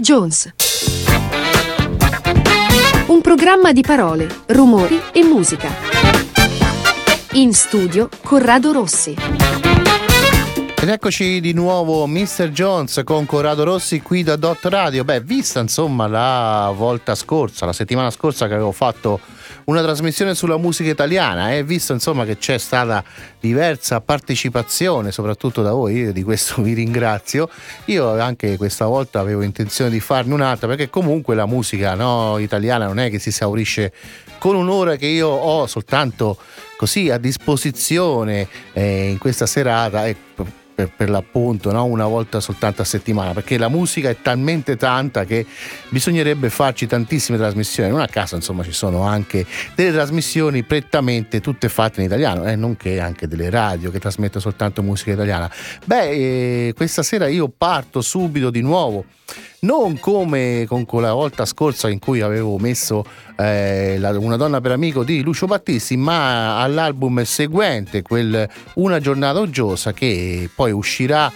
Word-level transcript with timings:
Jones. 0.00 0.52
Un 3.06 3.20
programma 3.20 3.72
di 3.72 3.82
parole, 3.82 4.26
rumori 4.46 5.00
e 5.12 5.22
musica. 5.22 5.68
In 7.32 7.52
studio 7.52 8.08
Corrado 8.22 8.72
Rossi. 8.72 9.14
Ed 10.82 10.88
eccoci 10.88 11.40
di 11.40 11.52
nuovo 11.52 12.06
Mr. 12.06 12.48
Jones 12.48 13.02
con 13.04 13.26
Corrado 13.26 13.64
Rossi 13.64 14.00
qui 14.00 14.22
da 14.22 14.36
Dot 14.36 14.64
Radio. 14.64 15.04
Beh, 15.04 15.20
vista 15.20 15.60
insomma 15.60 16.06
la 16.06 16.72
volta 16.74 17.14
scorsa, 17.14 17.66
la 17.66 17.74
settimana 17.74 18.10
scorsa 18.10 18.48
che 18.48 18.54
avevo 18.54 18.72
fatto 18.72 19.20
una 19.64 19.82
trasmissione 19.82 20.34
sulla 20.34 20.56
musica 20.56 20.90
italiana 20.90 21.52
e 21.52 21.58
eh, 21.58 21.64
visto 21.64 21.92
insomma 21.92 22.24
che 22.24 22.38
c'è 22.38 22.58
stata 22.58 23.02
diversa 23.38 24.00
partecipazione 24.00 25.12
soprattutto 25.12 25.62
da 25.62 25.72
voi, 25.72 25.94
io 25.96 26.12
di 26.12 26.22
questo 26.22 26.60
vi 26.62 26.74
ringrazio. 26.74 27.48
Io 27.86 28.18
anche 28.20 28.56
questa 28.56 28.86
volta 28.86 29.20
avevo 29.20 29.42
intenzione 29.42 29.90
di 29.90 30.00
farne 30.00 30.34
un'altra 30.34 30.66
perché 30.68 30.90
comunque 30.90 31.34
la 31.34 31.46
musica 31.46 31.94
no, 31.94 32.38
italiana 32.38 32.86
non 32.86 32.98
è 32.98 33.10
che 33.10 33.18
si 33.18 33.30
esaurisce 33.30 33.92
con 34.38 34.56
un'ora 34.56 34.96
che 34.96 35.06
io 35.06 35.28
ho 35.28 35.66
soltanto 35.66 36.38
così 36.76 37.10
a 37.10 37.18
disposizione 37.18 38.48
eh, 38.72 39.10
in 39.10 39.18
questa 39.18 39.46
serata. 39.46 40.06
E, 40.06 40.16
per, 40.80 40.90
per 40.96 41.10
l'appunto 41.10 41.70
no? 41.72 41.84
una 41.84 42.06
volta 42.06 42.40
soltanto 42.40 42.82
a 42.82 42.84
settimana 42.84 43.32
perché 43.32 43.58
la 43.58 43.68
musica 43.68 44.08
è 44.08 44.16
talmente 44.20 44.76
tanta 44.76 45.24
che 45.24 45.44
bisognerebbe 45.88 46.48
farci 46.48 46.86
tantissime 46.86 47.36
trasmissioni 47.36 47.90
non 47.90 48.00
a 48.00 48.06
caso 48.06 48.36
insomma 48.36 48.62
ci 48.62 48.72
sono 48.72 49.02
anche 49.02 49.44
delle 49.74 49.92
trasmissioni 49.92 50.62
prettamente 50.62 51.40
tutte 51.40 51.68
fatte 51.68 52.00
in 52.00 52.06
italiano 52.06 52.46
eh, 52.46 52.56
nonché 52.56 53.00
anche 53.00 53.28
delle 53.28 53.50
radio 53.50 53.90
che 53.90 53.98
trasmettono 53.98 54.40
soltanto 54.40 54.82
musica 54.82 55.12
italiana 55.12 55.50
beh 55.84 56.08
eh, 56.68 56.72
questa 56.74 57.02
sera 57.02 57.28
io 57.28 57.48
parto 57.48 58.00
subito 58.00 58.50
di 58.50 58.62
nuovo 58.62 59.04
non 59.60 59.98
come 59.98 60.66
con 60.66 60.86
la 61.02 61.12
volta 61.12 61.44
scorsa 61.44 61.88
in 61.88 61.98
cui 61.98 62.20
avevo 62.20 62.56
messo 62.58 63.04
eh, 63.36 63.96
la, 63.98 64.10
Una 64.18 64.36
donna 64.36 64.60
per 64.60 64.72
amico 64.72 65.04
di 65.04 65.22
Lucio 65.22 65.46
Battisti, 65.46 65.96
ma 65.96 66.60
all'album 66.60 67.22
seguente, 67.24 68.02
quel 68.02 68.48
Una 68.74 69.00
giornata 69.00 69.40
oggiosa, 69.40 69.92
che 69.92 70.48
poi 70.54 70.72
uscirà 70.72 71.30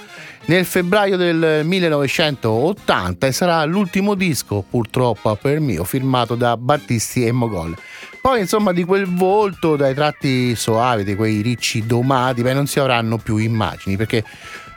nel 0.47 0.65
febbraio 0.65 1.17
del 1.17 1.63
1980 1.65 3.27
e 3.27 3.33
sarà 3.33 3.65
l'ultimo 3.65 4.15
disco, 4.15 4.65
purtroppo 4.69 5.35
per 5.37 5.61
mio, 5.61 5.85
firmato 5.85 6.35
da 6.35 6.57
Battisti 6.57 7.25
e 7.25 7.33
Mogol. 7.33 7.75
Poi 8.21 8.41
insomma 8.41 8.73
di 8.73 8.85
quel 8.85 9.07
volto, 9.07 9.77
dai 9.77 9.95
tratti 9.95 10.55
soavi, 10.55 11.05
di 11.05 11.15
quei 11.15 11.43
ricci 11.43 11.85
domati, 11.87 12.41
beh, 12.41 12.55
non 12.55 12.67
si 12.67 12.81
avranno 12.81 13.19
più 13.19 13.37
immagini 13.37 13.99
perché 13.99 14.25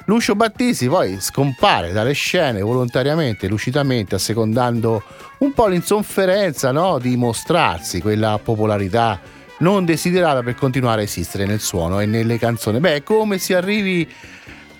Lucio 0.08 0.36
Battisti 0.36 0.88
poi 0.88 1.18
scompare 1.20 1.92
dalle 1.92 2.14
scene 2.14 2.62
volontariamente, 2.62 3.50
lucidamente, 3.50 4.16
assecondando 4.16 5.04
un 5.40 5.52
po' 5.52 5.68
l'insofferenza 5.68 6.72
no? 6.72 6.98
di 6.98 7.18
mostrarsi 7.18 8.00
quella 8.00 8.40
popolarità 8.42 9.20
non 9.60 9.84
desiderata 9.84 10.44
per 10.44 10.56
continuare 10.56 11.02
a 11.02 11.04
esistere 11.04 11.46
nel 11.46 11.60
suono 11.60 12.00
e 12.00 12.06
nelle 12.06 12.38
canzoni. 12.38 12.80
Beh, 12.80 13.04
come 13.04 13.38
si 13.38 13.54
arrivi 13.54 14.10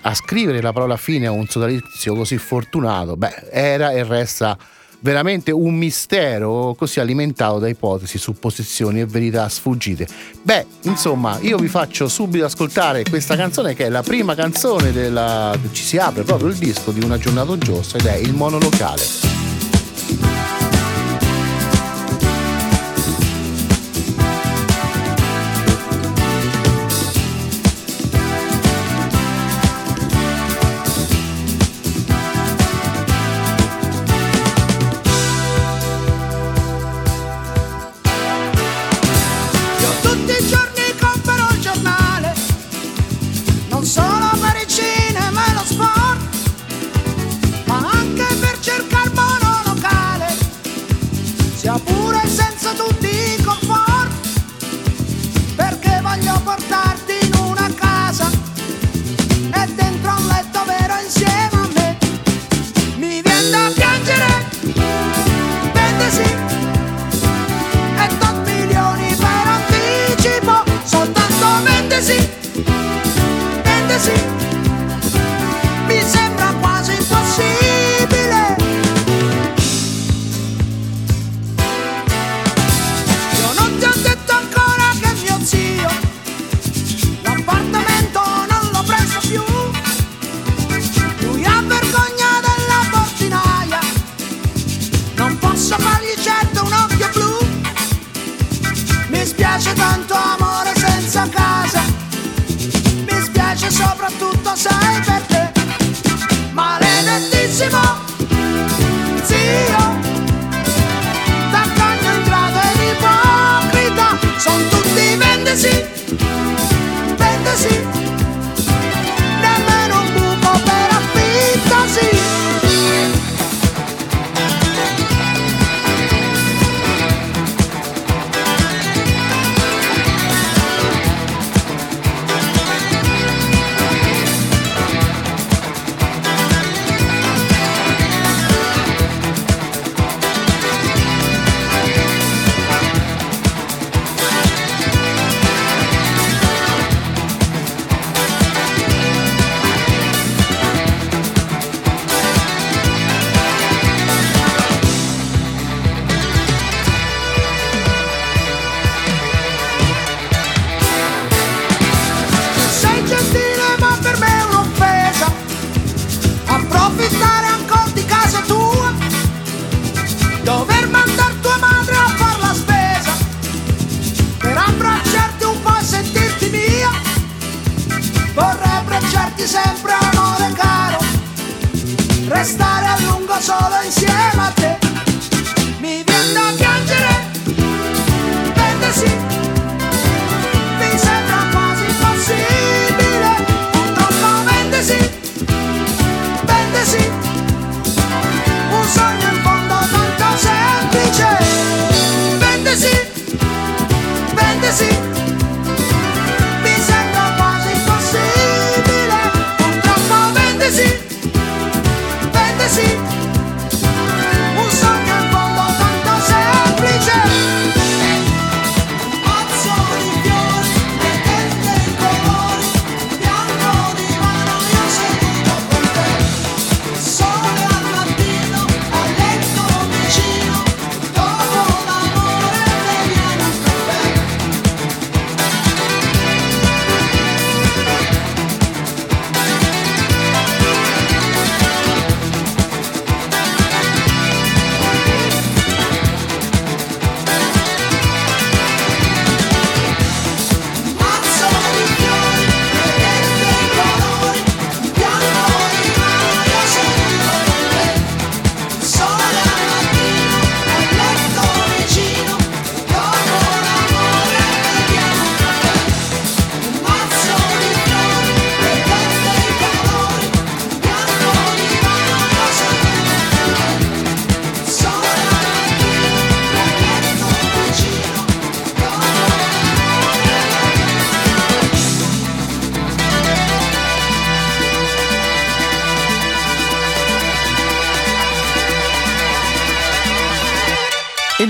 a 0.00 0.14
scrivere 0.14 0.62
la 0.62 0.72
parola 0.72 0.96
fine 0.96 1.26
a 1.26 1.30
un 1.30 1.46
sodalizio 1.46 2.14
così 2.14 2.38
fortunato? 2.38 3.14
Beh, 3.18 3.48
era 3.50 3.90
e 3.90 4.04
resta 4.04 4.56
veramente 5.00 5.50
un 5.50 5.74
mistero 5.74 6.74
così 6.76 7.00
alimentato 7.00 7.58
da 7.58 7.68
ipotesi, 7.68 8.18
supposizioni 8.18 9.00
e 9.00 9.06
verità 9.06 9.48
sfuggite. 9.48 10.06
Beh, 10.42 10.66
insomma, 10.82 11.38
io 11.40 11.56
vi 11.58 11.68
faccio 11.68 12.08
subito 12.08 12.44
ascoltare 12.44 13.04
questa 13.08 13.36
canzone 13.36 13.74
che 13.74 13.86
è 13.86 13.88
la 13.88 14.02
prima 14.02 14.34
canzone 14.34 14.92
della 14.92 15.56
ci 15.72 15.82
si 15.82 15.98
apre 15.98 16.22
proprio 16.22 16.48
il 16.48 16.56
disco 16.56 16.90
di 16.90 17.04
una 17.04 17.18
giornata 17.18 17.56
giusta 17.58 17.98
ed 17.98 18.06
è 18.06 18.14
il 18.14 18.34
monolocale. 18.34 19.37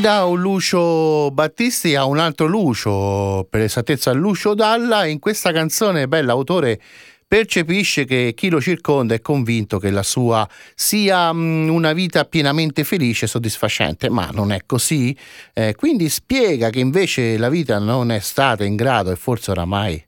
Da 0.08 0.24
un 0.24 0.40
Lucio 0.40 1.30
Battisti 1.32 1.94
a 1.94 2.06
un 2.06 2.16
altro 2.16 2.46
Lucio, 2.46 3.46
per 3.50 3.60
esattezza 3.60 4.10
Lucio 4.12 4.54
Dalla, 4.54 5.04
in 5.04 5.18
questa 5.18 5.52
canzone, 5.52 6.08
bella 6.08 6.32
autore 6.32 6.80
percepisce 7.28 8.06
che 8.06 8.32
chi 8.34 8.48
lo 8.48 8.58
circonda 8.58 9.14
è 9.14 9.20
convinto 9.20 9.78
che 9.78 9.90
la 9.90 10.02
sua 10.02 10.48
sia 10.74 11.30
mm, 11.30 11.68
una 11.68 11.92
vita 11.92 12.24
pienamente 12.24 12.84
felice 12.84 13.26
e 13.26 13.28
soddisfacente, 13.28 14.08
ma 14.08 14.30
non 14.32 14.50
è 14.50 14.62
così. 14.64 15.14
Eh, 15.52 15.74
quindi 15.76 16.08
spiega 16.08 16.70
che 16.70 16.80
invece 16.80 17.36
la 17.36 17.50
vita 17.50 17.78
non 17.78 18.10
è 18.10 18.20
stata 18.20 18.64
in 18.64 18.76
grado 18.76 19.10
e 19.10 19.16
forse 19.16 19.50
oramai 19.50 20.02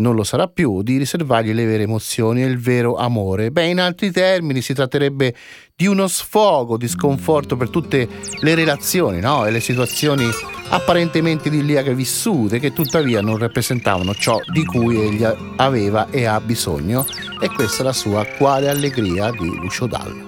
non 0.00 0.14
lo 0.14 0.22
sarà 0.22 0.46
più, 0.46 0.82
di 0.82 0.96
riservargli 0.96 1.52
le 1.52 1.64
vere 1.64 1.82
emozioni 1.82 2.42
e 2.42 2.46
il 2.46 2.58
vero 2.58 2.96
amore. 2.96 3.50
Beh, 3.50 3.66
in 3.66 3.80
altri 3.80 4.10
termini 4.10 4.60
si 4.60 4.72
tratterebbe 4.72 5.34
di 5.74 5.86
uno 5.86 6.06
sfogo 6.06 6.76
di 6.76 6.86
sconforto 6.86 7.56
per 7.56 7.68
tutte 7.68 8.08
le 8.40 8.54
relazioni 8.54 9.20
no? 9.20 9.44
e 9.44 9.50
le 9.50 9.60
situazioni 9.60 10.26
apparentemente 10.70 11.48
idilliache 11.48 11.94
vissute 11.94 12.58
che 12.58 12.72
tuttavia 12.72 13.20
non 13.20 13.38
rappresentavano 13.38 14.14
ciò 14.14 14.38
di 14.52 14.64
cui 14.64 15.00
egli 15.00 15.26
aveva 15.56 16.08
e 16.10 16.26
ha 16.26 16.40
bisogno 16.40 17.04
e 17.40 17.48
questa 17.48 17.82
è 17.82 17.84
la 17.84 17.92
sua 17.92 18.24
Quale 18.24 18.68
allegria 18.68 19.30
di 19.30 19.46
Lucio 19.56 19.86
Dalla. 19.86 20.26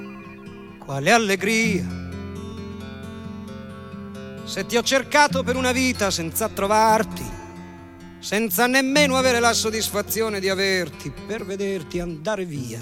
Quale 0.79 1.11
allegria 1.11 1.99
se 4.45 4.67
ti 4.67 4.77
ho 4.77 4.83
cercato 4.83 5.45
per 5.45 5.55
una 5.55 5.71
vita 5.71 6.11
senza 6.11 6.49
trovarti 6.49 7.40
senza 8.21 8.67
nemmeno 8.67 9.17
avere 9.17 9.41
la 9.41 9.55
soddisfazione 9.55 10.41
di 10.41 10.51
averti 10.51 11.11
per 11.27 11.45
vederti 11.45 12.01
andare 12.01 12.45
via. 12.45 12.79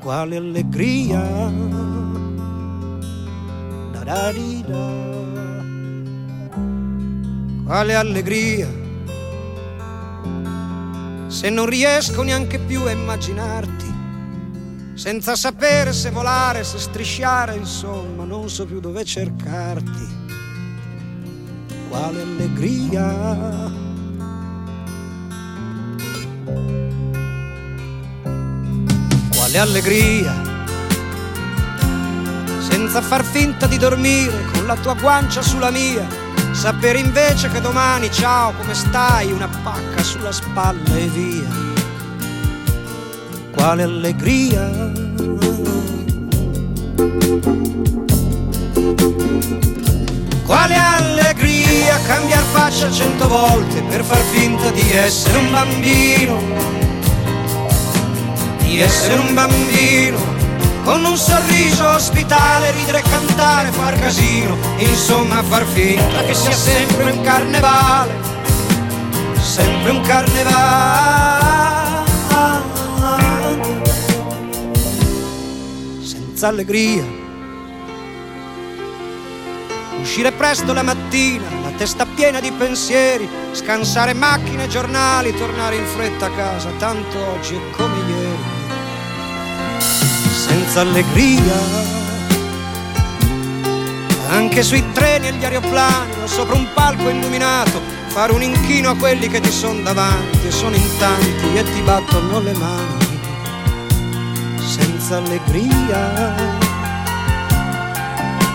Quale 0.00 0.36
allegria! 0.36 1.20
Da 3.92 4.04
da 4.04 4.32
di 4.32 4.64
da. 4.66 5.08
Quale 7.64 7.94
allegria! 7.94 8.68
Se 11.28 11.48
non 11.48 11.66
riesco 11.66 12.22
neanche 12.22 12.58
più 12.58 12.82
a 12.82 12.90
immaginarti, 12.90 13.88
senza 14.94 15.36
sapere 15.36 15.92
se 15.92 16.10
volare, 16.10 16.64
se 16.64 16.78
strisciare, 16.78 17.54
insomma, 17.54 18.24
non 18.24 18.50
so 18.50 18.66
più 18.66 18.80
dove 18.80 19.04
cercarti 19.04 20.20
quale 21.90 22.22
allegria. 22.22 23.08
Quale 29.34 29.58
allegria, 29.58 30.34
senza 32.60 33.00
far 33.02 33.24
finta 33.24 33.66
di 33.66 33.76
dormire 33.76 34.44
con 34.52 34.66
la 34.66 34.76
tua 34.76 34.94
guancia 34.94 35.42
sulla 35.42 35.70
mia, 35.70 36.06
sapere 36.52 37.00
invece 37.00 37.48
che 37.48 37.60
domani, 37.60 38.10
ciao, 38.12 38.52
come 38.52 38.74
stai, 38.74 39.32
una 39.32 39.48
pacca 39.48 40.02
sulla 40.04 40.30
spalla 40.30 40.96
e 40.96 41.06
via. 41.08 41.48
Quale 43.50 43.82
allegria. 43.82 44.70
Quale 50.46 50.74
allegria 50.74 51.59
cambiar 52.06 52.42
faccia 52.52 52.90
cento 52.90 53.28
volte 53.28 53.82
per 53.82 54.02
far 54.02 54.18
finta 54.32 54.70
di 54.70 54.92
essere 54.92 55.38
un 55.38 55.50
bambino, 55.50 56.42
di 58.58 58.80
essere 58.80 59.20
un 59.20 59.32
bambino, 59.32 60.18
con 60.82 61.04
un 61.04 61.16
sorriso 61.16 61.88
ospitale, 61.88 62.72
ridere, 62.72 63.02
cantare, 63.02 63.70
far 63.70 63.98
casino, 64.00 64.56
insomma 64.78 65.42
far 65.42 65.64
finta 65.64 66.24
che 66.24 66.34
sia 66.34 66.52
sempre 66.52 67.10
un 67.12 67.20
carnevale, 67.22 68.14
sempre 69.40 69.90
un 69.90 70.00
carnevale. 70.00 71.48
Senza 76.02 76.48
allegria. 76.48 77.18
Uscire 80.00 80.32
presto 80.32 80.72
la 80.72 80.82
mattina, 80.82 81.59
testa 81.80 82.04
piena 82.04 82.40
di 82.40 82.52
pensieri, 82.52 83.26
scansare 83.52 84.12
macchine 84.12 84.64
e 84.64 84.68
giornali, 84.68 85.34
tornare 85.34 85.76
in 85.76 85.86
fretta 85.86 86.26
a 86.26 86.30
casa, 86.30 86.68
tanto 86.76 87.16
oggi 87.18 87.54
è 87.54 87.70
come 87.70 87.96
ieri, 88.06 88.42
senza 90.28 90.82
allegria. 90.82 91.88
Anche 94.28 94.62
sui 94.62 94.84
treni 94.92 95.28
e 95.28 95.32
gli 95.32 95.42
aeroplani, 95.42 96.20
o 96.22 96.26
sopra 96.26 96.54
un 96.54 96.68
palco 96.74 97.08
illuminato, 97.08 97.80
fare 98.08 98.32
un 98.32 98.42
inchino 98.42 98.90
a 98.90 98.96
quelli 98.96 99.28
che 99.28 99.40
ti 99.40 99.50
sono 99.50 99.80
davanti 99.80 100.48
e 100.48 100.50
sono 100.50 100.76
in 100.76 100.98
tanti 100.98 101.56
e 101.56 101.64
ti 101.64 101.80
battono 101.80 102.40
le 102.40 102.52
mani, 102.52 103.20
senza 104.58 105.16
allegria 105.16 106.69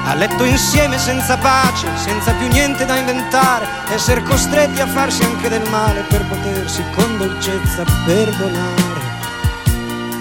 a 0.08 0.14
letto 0.14 0.44
insieme 0.44 1.00
senza 1.00 1.36
pace, 1.38 1.88
senza 1.96 2.32
più 2.34 2.48
niente 2.48 2.86
da 2.86 2.96
inventare, 2.96 3.66
essere 3.90 4.22
costretti 4.22 4.80
a 4.80 4.88
farsi 4.88 5.24
anche 5.24 5.50
del 5.50 5.68
male 5.70 6.02
per 6.02 6.24
potersi 6.26 6.84
con 6.96 7.18
dolcezza 7.18 7.84
perdonare 8.06 9.02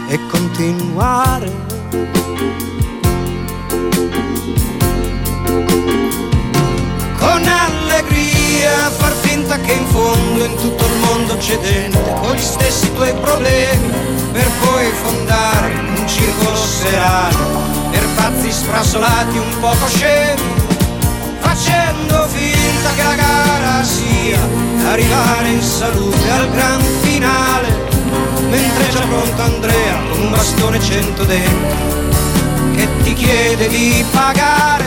e 0.08 0.18
continuare. 0.28 1.52
Con 7.18 7.46
allegria 7.46 8.90
far 8.90 9.12
finta 9.12 9.58
che 9.58 9.72
in 9.72 9.86
fondo 9.86 10.44
in 10.44 10.56
tutto 10.56 10.84
il 10.86 10.96
mondo 11.00 11.36
c'è 11.36 11.60
gente 11.60 11.98
con 12.22 12.34
gli 12.34 12.40
stessi 12.40 12.90
tuoi 12.94 13.12
problemi 13.20 13.92
per 14.32 14.50
poi 14.60 14.90
fondare 15.02 15.74
un 15.96 16.08
circolo 16.08 16.56
serale 16.56 17.53
per 18.34 18.42
pazzi 18.42 18.50
sfrasolati 18.50 19.38
un 19.38 19.60
poco 19.60 19.86
scemi, 19.86 20.40
facendo 21.40 22.26
finta 22.28 22.90
che 22.94 23.02
la 23.02 23.14
gara 23.14 23.82
sia 23.82 24.38
arrivare 24.90 25.48
in 25.48 25.62
salute 25.62 26.30
al 26.30 26.50
gran 26.50 26.80
finale, 27.02 27.68
mentre 28.48 28.88
già 28.90 29.00
pronto 29.00 29.42
Andrea 29.42 30.00
con 30.10 30.20
un 30.20 30.30
bastone 30.30 30.80
cento 30.80 31.24
denti 31.24 31.92
che 32.74 32.88
ti 33.02 33.12
chiede 33.14 33.68
di 33.68 34.04
pagare 34.10 34.84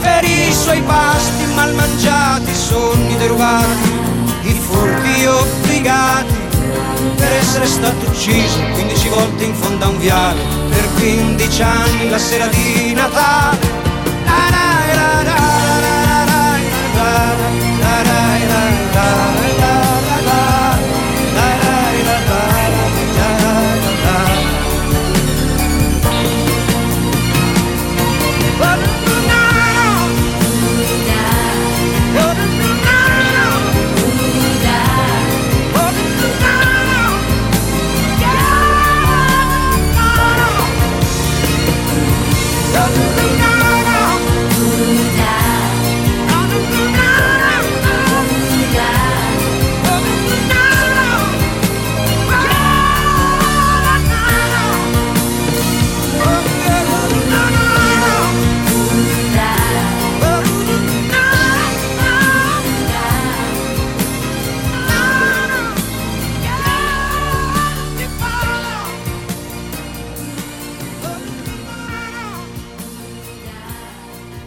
per 0.00 0.24
i 0.24 0.52
suoi 0.52 0.80
pasti 0.82 1.44
mal 1.54 1.74
mangiati, 1.74 2.54
sonni 2.54 3.16
derubati, 3.16 3.90
i 4.42 4.52
furbi 4.52 5.26
obbligati 5.26 6.38
per 7.16 7.32
essere 7.32 7.66
stato 7.66 8.06
ucciso 8.06 8.60
15 8.72 9.08
volte 9.08 9.44
in 9.44 9.54
fondo 9.54 9.84
a 9.84 9.88
un 9.88 9.98
viale 9.98 10.59
per 10.70 10.88
15 10.94 11.62
anni 11.62 12.08
la 12.08 12.18
sera 12.18 12.46
di 12.46 12.92
Natale. 12.94 13.59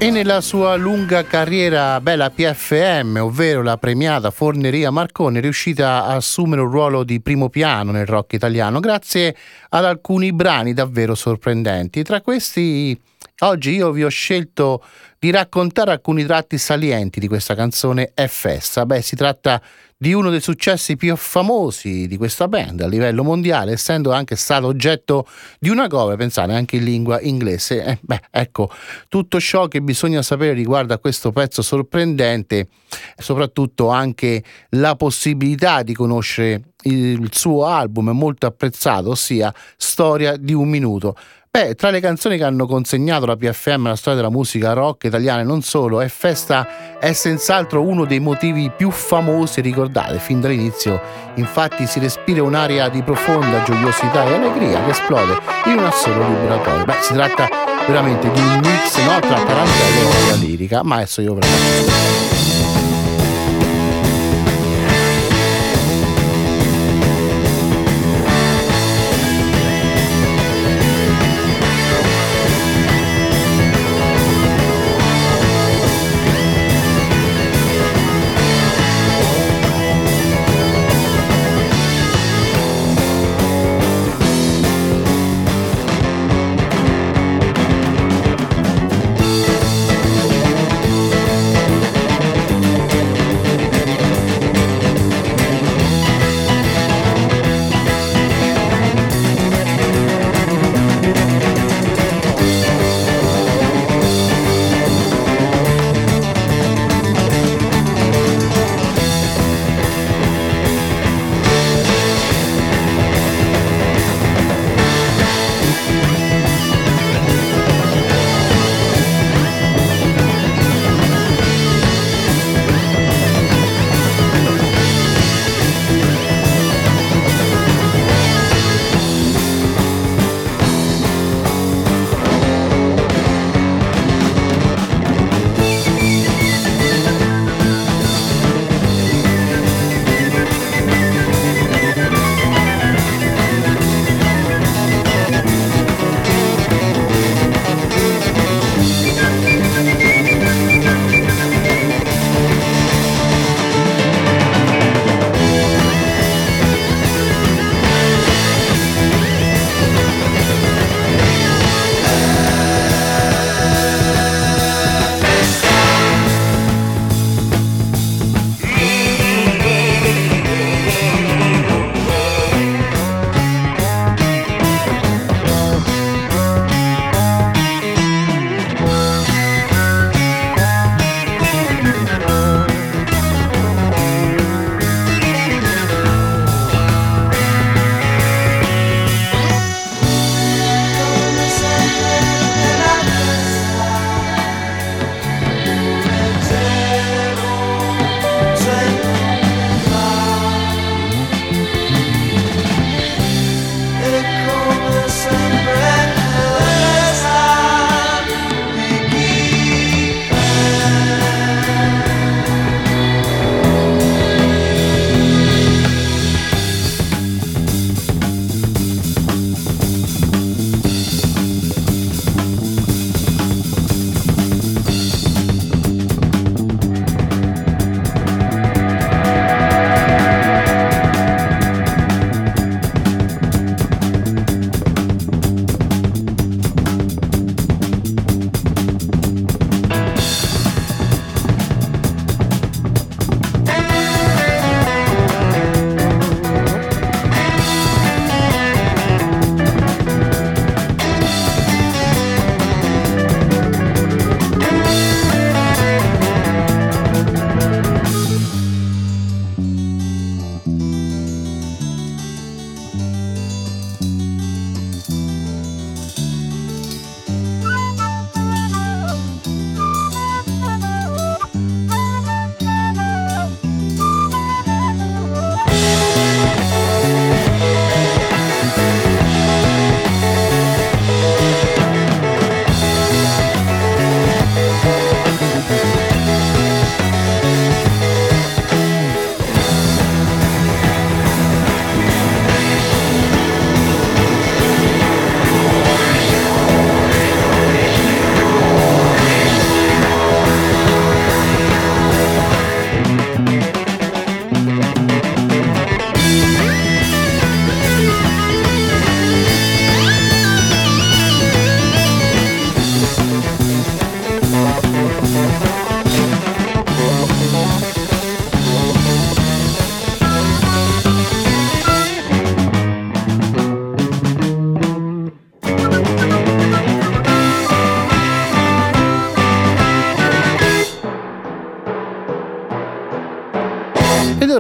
E 0.04 0.12
nella 0.12 0.42
sua 0.42 0.76
lunga 0.76 1.24
carriera, 1.24 2.02
bella 2.02 2.30
PFM, 2.30 3.20
ovvero 3.22 3.64
la 3.64 3.78
premiata 3.78 4.32
Forneria 4.32 4.92
Marconi, 4.92 5.38
è 5.38 5.42
riuscita 5.42 6.04
a 6.04 6.16
assumere 6.16 6.62
un 6.62 6.70
ruolo 6.70 7.06
di 7.06 7.22
primo 7.22 7.48
piano 7.48 7.94
nel 7.94 8.06
rock 8.06 8.34
italiano 8.34 8.82
grazie 8.82 9.34
ad 9.70 9.86
alcuni 9.86 10.34
brani 10.34 10.74
davvero 10.74 11.16
sorprendenti. 11.16 12.04
Tra 12.04 12.20
questi 12.20 13.00
Oggi 13.40 13.72
io 13.72 13.92
vi 13.92 14.04
ho 14.04 14.10
scelto 14.10 14.84
di 15.18 15.32
raccontare 15.32 15.92
alcuni 15.92 16.24
tratti 16.24 16.58
salienti 16.58 17.20
di 17.20 17.28
questa 17.28 17.56
canzone 17.56 18.12
È 18.14 18.28
festa. 18.28 18.86
Beh, 18.86 19.02
si 19.02 19.16
tratta 19.16 19.62
di 20.04 20.12
uno 20.12 20.30
dei 20.30 20.42
successi 20.42 20.98
più 20.98 21.16
famosi 21.16 22.08
di 22.08 22.18
questa 22.18 22.50
band 22.50 22.82
a 22.82 22.88
livello 22.88 23.24
mondiale, 23.24 23.72
essendo 23.72 24.12
anche 24.12 24.36
stato 24.36 24.68
oggetto 24.68 25.26
di 25.58 25.70
una 25.70 25.88
cover, 25.88 26.18
pensate, 26.18 26.52
anche 26.52 26.76
in 26.76 26.84
lingua 26.84 27.22
inglese. 27.22 27.86
Eh, 27.86 27.98
beh, 28.02 28.20
ecco, 28.30 28.70
tutto 29.08 29.40
ciò 29.40 29.70
che 29.70 29.82
bisogna 29.82 30.22
sapere 30.22 30.52
riguardo 30.52 30.94
a 30.94 30.98
questo 31.00 31.32
pezzo 31.32 31.62
sorprendente, 31.62 32.68
soprattutto 33.16 33.88
anche 33.88 34.44
la 34.72 34.98
possibilità 34.98 35.84
di 35.84 35.94
conoscere 35.94 36.74
il 36.82 37.30
suo 37.32 37.66
album 37.66 38.10
molto 38.10 38.46
apprezzato, 38.46 39.12
ossia 39.12 39.54
Storia 39.78 40.36
di 40.36 40.52
un 40.52 40.68
minuto. 40.68 41.16
Beh, 41.56 41.76
tra 41.76 41.92
le 41.92 42.00
canzoni 42.00 42.38
che 42.38 42.46
hanno 42.46 42.66
consegnato 42.66 43.28
la 43.28 43.38
PFM 43.38 43.86
alla 43.86 43.96
storia 43.96 44.20
della 44.20 44.32
musica 44.32 44.74
rock 44.74 45.04
italiana 45.04 45.42
e 45.42 45.44
non 45.44 45.62
solo, 45.62 46.02
è 46.02 46.08
Festa 46.08 46.98
è 46.98 47.14
senz'altro 47.14 47.84
uno 47.84 48.06
dei 48.06 48.20
motivi 48.20 48.72
più 48.76 48.90
famosi 48.90 49.62
ricordati 49.62 50.18
fin 50.18 50.42
dall'inizio. 50.42 51.00
Infatti 51.36 51.86
si 51.86 52.00
respira 52.00 52.42
un'aria 52.42 52.90
di 52.90 53.04
profonda 53.04 53.62
gioiosità 53.62 54.26
e 54.26 54.34
allegria 54.34 54.84
che 54.84 54.90
esplode 54.90 55.38
in 55.66 55.78
un 55.78 55.86
assolo 55.86 56.28
liberatorio. 56.28 56.86
Beh, 56.86 57.02
si 57.02 57.14
tratta 57.14 57.48
veramente 57.86 58.32
di 58.32 58.40
un 58.40 58.60
mix 58.60 58.98
no, 59.06 59.20
tra 59.20 59.36
tarantella 59.36 60.26
e 60.26 60.30
la 60.32 60.36
lirica, 60.38 60.82
ma 60.82 60.96
adesso 60.96 61.22
io 61.22 61.36
ve 61.36 61.42
lo 61.42 61.46
faccio 61.46 62.53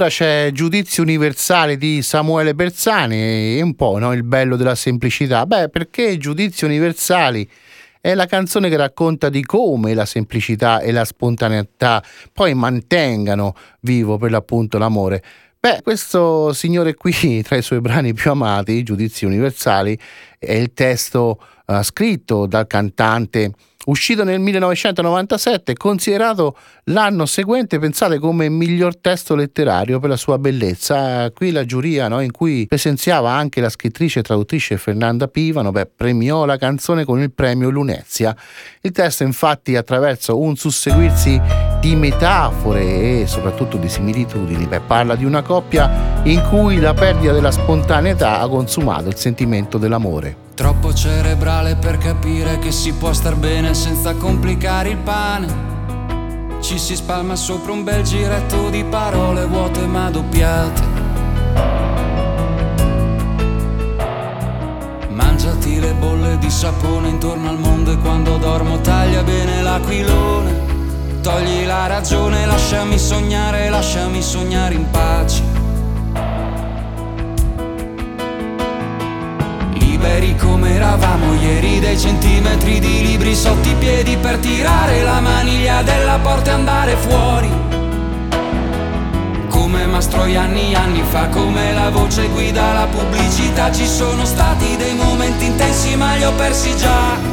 Ed 0.03 0.09
ora 0.09 0.17
c'è 0.17 0.51
Giudizio 0.51 1.01
Universale 1.01 1.77
di 1.77 2.01
Samuele 2.01 2.53
Bersani 2.53 3.15
e 3.57 3.61
un 3.61 3.73
po' 3.73 3.97
no, 3.99 4.11
il 4.11 4.23
bello 4.23 4.57
della 4.57 4.75
semplicità. 4.75 5.45
Beh, 5.45 5.69
perché 5.69 6.17
Giudizio 6.17 6.67
Universali 6.67 7.49
è 8.01 8.13
la 8.13 8.25
canzone 8.25 8.67
che 8.67 8.75
racconta 8.75 9.29
di 9.29 9.45
come 9.45 9.93
la 9.93 10.05
semplicità 10.05 10.81
e 10.81 10.91
la 10.91 11.05
spontaneità 11.05 12.03
poi 12.33 12.53
mantengano 12.53 13.55
vivo 13.79 14.17
per 14.17 14.31
l'appunto 14.31 14.77
l'amore. 14.77 15.23
Beh, 15.57 15.79
questo 15.81 16.51
signore 16.51 16.95
qui, 16.95 17.41
tra 17.47 17.55
i 17.55 17.61
suoi 17.61 17.79
brani 17.79 18.13
più 18.13 18.31
amati, 18.31 18.83
Giudizi 18.83 19.23
Universali, 19.23 19.97
è 20.37 20.51
il 20.51 20.73
testo 20.73 21.39
uh, 21.67 21.81
scritto 21.81 22.45
dal 22.45 22.67
cantante 22.67 23.53
uscito 23.85 24.23
nel 24.23 24.39
1997, 24.39 25.75
considerato 25.75 26.57
l'anno 26.85 27.25
seguente, 27.25 27.79
pensate, 27.79 28.19
come 28.19 28.49
miglior 28.49 28.97
testo 28.97 29.35
letterario 29.35 29.99
per 29.99 30.09
la 30.09 30.15
sua 30.17 30.37
bellezza. 30.37 31.29
Qui 31.31 31.51
la 31.51 31.65
giuria, 31.65 32.07
no, 32.07 32.19
in 32.21 32.31
cui 32.31 32.65
presenziava 32.67 33.31
anche 33.31 33.61
la 33.61 33.69
scrittrice 33.69 34.19
e 34.19 34.23
traduttrice 34.23 34.77
Fernanda 34.77 35.27
Pivano, 35.27 35.71
beh, 35.71 35.91
premiò 35.95 36.45
la 36.45 36.57
canzone 36.57 37.03
con 37.03 37.19
il 37.21 37.31
premio 37.31 37.69
Lunezia. 37.69 38.35
Il 38.81 38.91
testo, 38.91 39.23
infatti, 39.23 39.75
attraverso 39.75 40.39
un 40.39 40.55
susseguirsi 40.55 41.41
di 41.79 41.95
metafore 41.95 43.21
e 43.21 43.23
soprattutto 43.27 43.77
di 43.77 43.89
similitudini, 43.89 44.65
beh, 44.65 44.81
parla 44.81 45.15
di 45.15 45.25
una 45.25 45.41
coppia 45.41 46.21
in 46.23 46.41
cui 46.49 46.79
la 46.79 46.93
perdita 46.93 47.33
della 47.33 47.51
spontaneità 47.51 48.39
ha 48.39 48.47
consumato 48.47 49.09
il 49.09 49.15
sentimento 49.15 49.77
dell'amore. 49.77 50.51
Troppo 50.55 50.93
cerebrale 50.93 51.77
per 51.77 51.97
capire 51.97 52.59
che 52.59 52.71
si 52.71 52.93
può 52.93 53.11
star 53.11 53.35
bene 53.35 53.73
senza 53.73 54.13
complicare 54.13 54.89
il 54.89 54.97
pane. 54.97 56.61
Ci 56.61 56.77
si 56.77 56.95
spalma 56.95 57.35
sopra 57.35 57.71
un 57.71 57.83
bel 57.83 58.03
giretto 58.03 58.69
di 58.69 58.83
parole 58.83 59.47
vuote 59.47 59.87
ma 59.87 60.11
doppiate. 60.11 60.81
Mangiati 65.09 65.79
le 65.79 65.93
bolle 65.93 66.37
di 66.37 66.51
sapone 66.51 67.07
intorno 67.07 67.49
al 67.49 67.57
mondo 67.57 67.91
e 67.91 67.97
quando 67.97 68.37
dormo 68.37 68.79
taglia 68.81 69.23
bene 69.23 69.63
l'aquilone. 69.63 70.71
Togli 71.23 71.65
la 71.65 71.87
ragione, 71.87 72.45
lasciami 72.45 72.99
sognare, 72.99 73.69
lasciami 73.69 74.21
sognare 74.21 74.75
in 74.75 74.87
pace. 74.91 75.52
Liberi 80.03 80.35
come 80.35 80.75
eravamo 80.75 81.33
ieri 81.35 81.79
dei 81.79 81.97
centimetri 81.97 82.79
di 82.79 83.05
libri 83.05 83.33
sotto 83.33 83.69
i 83.69 83.75
piedi 83.75 84.17
per 84.17 84.37
tirare 84.37 85.01
la 85.01 85.21
maniglia 85.21 85.81
della 85.81 86.19
porta 86.19 86.51
e 86.51 86.53
andare 86.53 86.95
fuori. 86.97 87.49
Come 89.47 89.85
Mastroianni 89.85 90.75
anni 90.75 90.75
anni 90.75 91.03
fa 91.09 91.27
come 91.29 91.73
la 91.73 91.89
voce 91.89 92.27
guida 92.27 92.73
la 92.73 92.87
pubblicità 92.87 93.71
ci 93.71 93.87
sono 93.87 94.25
stati 94.25 94.75
dei 94.75 94.93
momenti 94.93 95.45
intensi 95.45 95.95
ma 95.95 96.15
li 96.15 96.25
ho 96.25 96.33
persi 96.33 96.75
già 96.75 97.32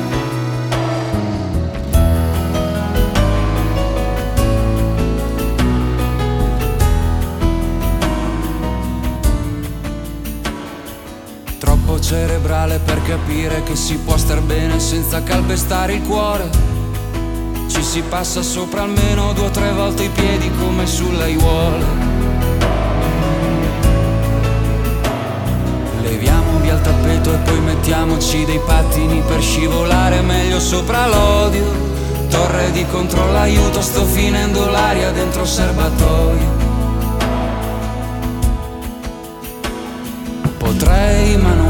cerebrale 12.10 12.80
per 12.80 13.00
capire 13.04 13.62
che 13.62 13.76
si 13.76 13.96
può 13.98 14.16
star 14.16 14.40
bene 14.40 14.80
senza 14.80 15.22
calpestare 15.22 15.92
il 15.92 16.02
cuore. 16.02 16.50
Ci 17.68 17.84
si 17.84 18.02
passa 18.02 18.42
sopra 18.42 18.82
almeno 18.82 19.32
due 19.32 19.46
o 19.46 19.50
tre 19.50 19.70
volte 19.70 20.02
i 20.02 20.08
piedi 20.08 20.50
come 20.58 20.88
sulle 20.88 21.22
aiuole. 21.22 21.84
Leviamo 26.02 26.58
via 26.58 26.74
il 26.74 26.80
tappeto 26.80 27.32
e 27.32 27.36
poi 27.36 27.60
mettiamoci 27.60 28.44
dei 28.44 28.60
pattini 28.66 29.22
per 29.28 29.40
scivolare 29.40 30.20
meglio 30.20 30.58
sopra 30.58 31.06
l'odio. 31.06 31.64
Torre 32.28 32.72
di 32.72 32.84
controllo, 32.86 33.38
aiuto, 33.38 33.80
sto 33.80 34.04
finendo 34.04 34.68
l'aria 34.68 35.12
dentro 35.12 35.44
serbatoio. 35.44 36.59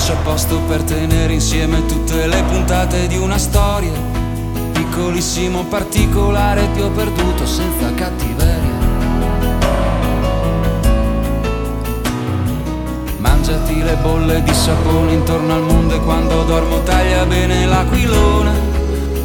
c'è 0.00 0.16
posto 0.22 0.58
per 0.60 0.82
tenere 0.82 1.34
insieme 1.34 1.84
tutte 1.84 2.26
le 2.26 2.42
puntate 2.44 3.06
di 3.06 3.18
una 3.18 3.36
storia. 3.36 3.92
Piccolissimo 4.72 5.64
particolare 5.64 6.72
ti 6.72 6.80
ho 6.80 6.88
perduto 6.88 7.44
senza 7.44 7.92
cattiveria. 7.94 8.78
Mangiati 13.18 13.82
le 13.82 13.96
bolle 13.96 14.42
di 14.42 14.54
sapone 14.54 15.12
intorno 15.12 15.54
al 15.54 15.62
mondo 15.62 15.94
e 15.94 16.00
quando 16.00 16.44
dormo 16.44 16.82
taglia 16.82 17.26
bene 17.26 17.66
l'aquilone. 17.66 18.68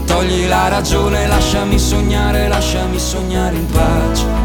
Togli 0.06 0.46
la 0.48 0.68
ragione, 0.68 1.26
lasciami 1.26 1.80
sognare, 1.80 2.50
lasciami 2.50 3.00
sognare 3.00 3.56
in 3.56 3.66
pace. 3.68 4.45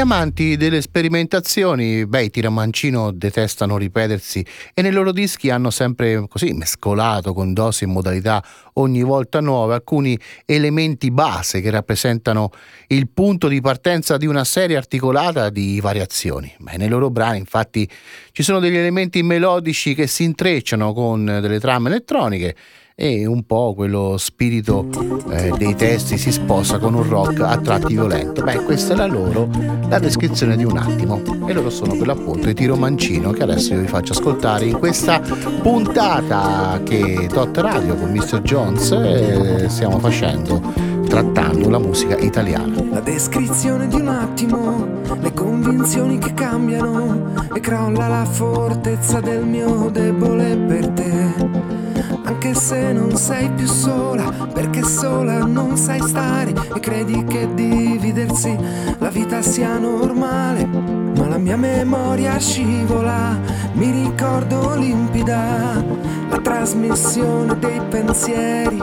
amanti 0.00 0.56
delle 0.56 0.80
sperimentazioni, 0.80 2.06
beh, 2.06 2.24
i 2.24 2.30
Tiramancino 2.30 3.12
detestano 3.12 3.76
ripetersi 3.76 4.44
e 4.74 4.82
nei 4.82 4.92
loro 4.92 5.12
dischi 5.12 5.50
hanno 5.50 5.70
sempre 5.70 6.26
così 6.28 6.52
mescolato 6.52 7.32
con 7.32 7.52
dosi 7.52 7.84
e 7.84 7.86
modalità 7.86 8.42
ogni 8.74 9.02
volta 9.02 9.40
nuove 9.40 9.74
alcuni 9.74 10.18
elementi 10.46 11.10
base 11.10 11.60
che 11.60 11.70
rappresentano 11.70 12.50
il 12.88 13.08
punto 13.08 13.48
di 13.48 13.60
partenza 13.60 14.16
di 14.16 14.26
una 14.26 14.44
serie 14.44 14.76
articolata 14.76 15.50
di 15.50 15.80
variazioni. 15.80 16.52
Beh, 16.58 16.76
nei 16.76 16.88
loro 16.88 17.10
brani, 17.10 17.38
infatti, 17.38 17.88
ci 18.32 18.42
sono 18.42 18.58
degli 18.58 18.76
elementi 18.76 19.22
melodici 19.22 19.94
che 19.94 20.06
si 20.06 20.24
intrecciano 20.24 20.92
con 20.92 21.24
delle 21.24 21.60
trame 21.60 21.88
elettroniche 21.88 22.56
e 23.02 23.24
un 23.24 23.46
po' 23.46 23.72
quello 23.74 24.16
spirito 24.18 24.86
eh, 25.30 25.54
dei 25.56 25.74
testi 25.74 26.18
si 26.18 26.30
sposa 26.30 26.78
con 26.78 26.92
un 26.92 27.08
rock 27.08 27.40
a 27.40 27.56
tratti 27.56 27.94
violento. 27.94 28.42
Beh, 28.42 28.62
questa 28.64 28.92
è 28.92 28.96
la 28.96 29.06
loro, 29.06 29.48
la 29.88 29.98
descrizione 29.98 30.54
di 30.54 30.64
un 30.64 30.76
attimo. 30.76 31.22
E 31.46 31.54
loro 31.54 31.70
sono 31.70 31.96
per 31.96 32.06
l'appunto 32.06 32.50
i 32.50 32.54
Tiro 32.54 32.76
Mancino 32.76 33.30
che 33.30 33.42
adesso 33.42 33.72
io 33.72 33.80
vi 33.80 33.86
faccio 33.86 34.12
ascoltare 34.12 34.66
in 34.66 34.78
questa 34.78 35.18
puntata 35.62 36.78
che 36.84 37.26
Dot 37.32 37.56
Radio 37.56 37.94
con 37.94 38.10
Mr. 38.10 38.42
Jones 38.42 38.90
eh, 38.90 39.64
stiamo 39.70 39.98
facendo 39.98 40.60
trattando 41.08 41.70
la 41.70 41.78
musica 41.78 42.18
italiana. 42.18 42.84
La 42.90 43.00
descrizione 43.00 43.88
di 43.88 43.94
un 43.94 44.08
attimo, 44.08 44.86
le 45.18 45.32
convinzioni 45.32 46.18
che 46.18 46.34
cambiano 46.34 47.32
e 47.54 47.60
crolla 47.60 48.08
la 48.08 48.24
fortezza 48.26 49.20
del 49.20 49.46
mio 49.46 49.88
debole 49.88 50.54
per 50.54 50.88
te 50.88 51.89
anche 52.24 52.54
se 52.54 52.92
non 52.92 53.16
sei 53.16 53.50
più 53.50 53.66
sola, 53.66 54.30
perché 54.52 54.82
sola 54.82 55.38
non 55.44 55.76
sai 55.76 56.00
stare 56.00 56.52
e 56.74 56.80
credi 56.80 57.24
che 57.24 57.48
dividersi 57.54 58.56
la 58.98 59.08
vita 59.10 59.42
sia 59.42 59.78
normale. 59.78 60.64
Ma 60.64 61.28
la 61.28 61.38
mia 61.38 61.56
memoria 61.56 62.38
scivola, 62.38 63.38
mi 63.72 63.90
ricordo 63.90 64.74
limpida 64.76 65.84
la 66.28 66.38
trasmissione 66.38 67.58
dei 67.58 67.80
pensieri 67.88 68.82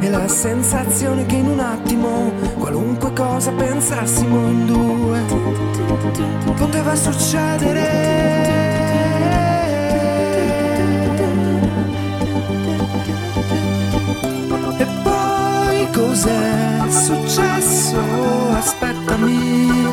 e 0.00 0.10
la 0.10 0.28
sensazione 0.28 1.26
che 1.26 1.36
in 1.36 1.48
un 1.48 1.60
attimo 1.60 2.32
qualunque 2.58 3.12
cosa 3.12 3.50
pensassimo 3.52 4.48
in 4.48 4.66
due 4.66 5.20
poteva 6.56 6.94
succedere. 6.94 8.67
Cos'è 16.18 16.90
successo? 16.90 18.00
Aspettami, 18.50 19.86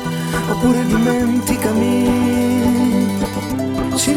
oppure 0.50 0.84
dimenticami. 0.86 2.10
Ci 3.96 4.14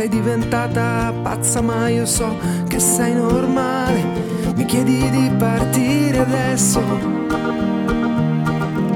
diventata 0.00 1.12
pazza 1.22 1.60
ma 1.60 1.86
io 1.88 2.06
so 2.06 2.34
che 2.66 2.78
sei 2.78 3.14
normale. 3.14 4.02
Mi 4.54 4.64
chiedi 4.64 5.10
di 5.10 5.30
partire 5.36 6.18
adesso 6.18 6.80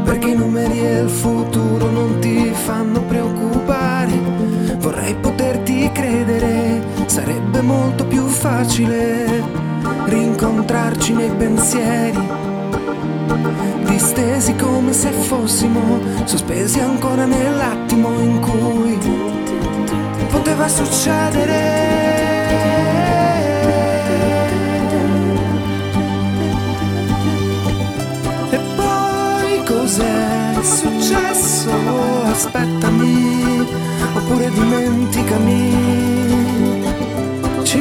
Perché 0.05 0.31
i 0.31 0.35
numeri 0.35 0.81
e 0.81 1.01
il 1.01 1.11
futuro 1.11 1.91
non 1.91 2.19
ti 2.19 2.51
fanno 2.53 3.03
preoccupare. 3.03 4.13
Vorrei 4.79 5.15
poterti 5.17 5.91
credere, 5.93 6.83
sarebbe 7.07 7.61
molto 7.61 8.07
più 8.07 8.25
facile 8.27 9.45
Rincontrarci 10.07 11.13
nei 11.13 11.31
pensieri 11.31 12.27
Distesi 13.85 14.55
come 14.57 14.93
se 14.93 15.11
fossimo 15.11 15.99
sospesi 16.25 16.81
ancora 16.81 17.25
nell'attimo 17.27 18.19
in 18.21 18.41
cui 18.41 19.26
poteva 20.37 20.68
succedere. 20.68 21.55
E 28.51 28.59
poi 28.77 29.64
cos'è 29.64 30.55
successo? 30.62 31.70
Aspettami, 32.25 33.66
oppure 34.14 34.51
dimenticami. 34.51 35.75
Ci 37.62 37.81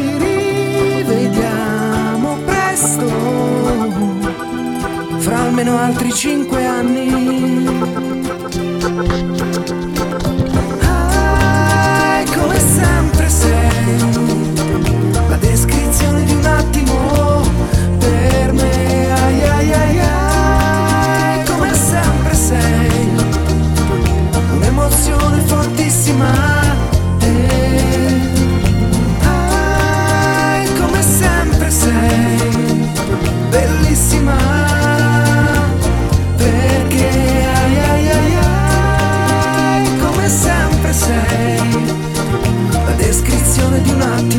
rivediamo 0.98 1.58
presto, 2.46 3.06
fra 5.18 5.40
almeno 5.40 5.78
altri 5.78 6.14
cinque 6.14 6.66
anni. 6.66 7.64
say. 13.36 14.25
not 43.98 44.35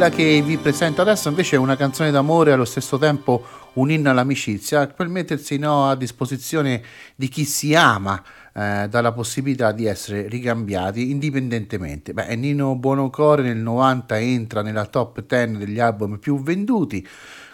Quella 0.00 0.16
che 0.16 0.40
vi 0.40 0.56
presento 0.56 1.02
adesso 1.02 1.28
invece 1.28 1.56
è 1.56 1.58
una 1.58 1.76
canzone 1.76 2.10
d'amore 2.10 2.48
e 2.48 2.52
allo 2.54 2.64
stesso 2.64 2.96
tempo 2.96 3.44
un 3.74 3.90
inno 3.90 4.08
all'amicizia 4.08 4.86
per 4.86 5.08
mettersi 5.08 5.58
no, 5.58 5.90
a 5.90 5.94
disposizione 5.94 6.82
di 7.14 7.28
chi 7.28 7.44
si 7.44 7.74
ama 7.74 8.24
eh, 8.54 8.86
dalla 8.88 9.12
possibilità 9.12 9.72
di 9.72 9.84
essere 9.84 10.26
ricambiati 10.26 11.10
indipendentemente. 11.10 12.14
Beh, 12.14 12.34
Nino 12.36 12.76
Buonocore 12.76 13.42
nel 13.42 13.58
90 13.58 14.18
entra 14.18 14.62
nella 14.62 14.86
top 14.86 15.22
10 15.26 15.58
degli 15.58 15.80
album 15.80 16.16
più 16.16 16.42
venduti 16.42 17.06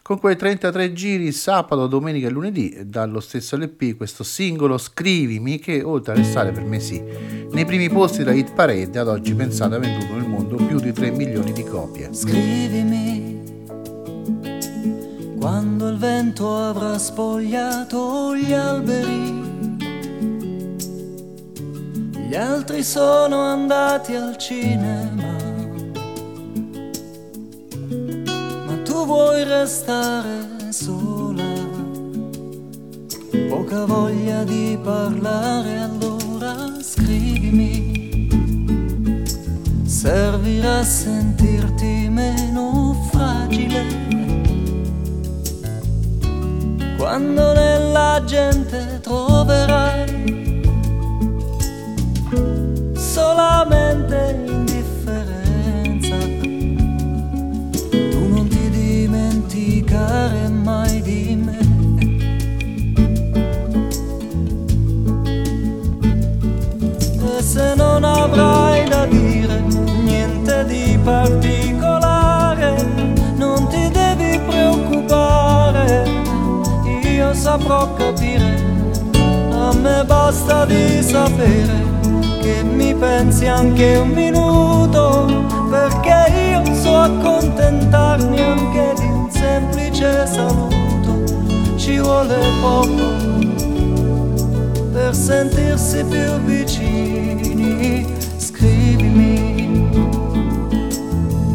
con 0.06 0.20
quei 0.20 0.36
33 0.36 0.92
giri 0.92 1.32
sabato, 1.32 1.88
domenica 1.88 2.28
e 2.28 2.30
lunedì 2.30 2.78
dallo 2.84 3.18
stesso 3.18 3.56
LP 3.56 3.96
questo 3.96 4.22
singolo 4.22 4.78
Scrivimi 4.78 5.58
che 5.58 5.82
oltre 5.82 6.12
a 6.12 6.14
restare 6.14 6.52
per 6.52 6.62
me 6.62 6.78
sì 6.78 7.02
nei 7.50 7.64
primi 7.64 7.90
posti 7.90 8.18
della 8.18 8.32
hit 8.32 8.52
parade 8.52 9.00
ad 9.00 9.08
oggi 9.08 9.34
pensate 9.34 9.74
ha 9.74 9.78
venduto 9.78 10.14
nel 10.14 10.28
mondo 10.28 10.54
più 10.64 10.78
di 10.78 10.92
3 10.92 11.10
milioni 11.10 11.50
di 11.50 11.64
copie 11.64 12.10
Scrivimi 12.14 13.42
quando 15.40 15.88
il 15.88 15.96
vento 15.96 16.56
avrà 16.56 16.96
spogliato 16.98 18.36
gli 18.36 18.52
alberi 18.52 19.44
Gli 22.28 22.34
altri 22.34 22.82
sono 22.82 23.40
andati 23.40 24.14
al 24.14 24.36
cinema. 24.36 25.45
Vuoi 29.04 29.44
restare 29.44 30.70
sola. 30.70 31.44
Poca 33.48 33.84
voglia 33.84 34.42
di 34.44 34.78
parlare, 34.82 35.78
allora 35.78 36.72
scrivimi. 36.80 38.28
Servirà 39.84 40.78
a 40.78 40.82
sentirti 40.82 42.08
meno 42.08 43.08
fragile. 43.10 43.84
Quando 46.96 47.52
nella 47.52 48.22
gente 48.24 49.00
troverai 49.02 50.62
solamente 52.94 54.16
indifferenza. 54.16 54.65
Dimenticare 59.86 60.48
mai 60.48 61.00
di 61.02 61.40
me. 61.42 61.58
E 67.38 67.42
se 67.42 67.74
non 67.76 68.04
avrai 68.04 68.88
da 68.88 69.06
dire 69.06 69.62
niente 70.02 70.64
di 70.66 70.98
particolare, 71.02 72.74
non 73.36 73.66
ti 73.68 73.88
devi 73.90 74.38
preoccupare, 74.40 76.04
io 77.02 77.32
saprò 77.34 77.94
capire, 77.94 78.54
a 79.52 79.72
me 79.74 80.04
basta 80.04 80.64
di 80.66 81.02
sapere 81.02 81.84
che 82.40 82.62
mi 82.62 82.94
pensi 82.94 83.46
anche 83.46 83.96
un 83.96 84.08
minuto, 84.08 85.44
perché 85.70 86.32
io 86.50 86.74
so 86.74 86.96
accontentarmi 86.96 88.40
anche 88.40 88.94
semplice 89.96 90.26
saluto, 90.26 91.24
ci 91.76 91.98
vuole 91.98 92.36
poco 92.60 93.14
per 94.92 95.14
sentirsi 95.14 96.04
più 96.04 96.38
vicini, 96.44 98.06
scrivimi 98.36 99.88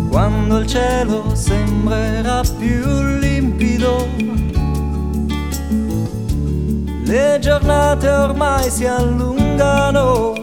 quando 0.10 0.58
il 0.58 0.66
cielo 0.68 1.36
sembrerà 1.36 2.42
più 2.58 2.84
limpido. 3.20 4.08
Le 7.04 7.38
giornate 7.40 8.10
ormai 8.10 8.70
si 8.72 8.86
allungano 8.86 10.34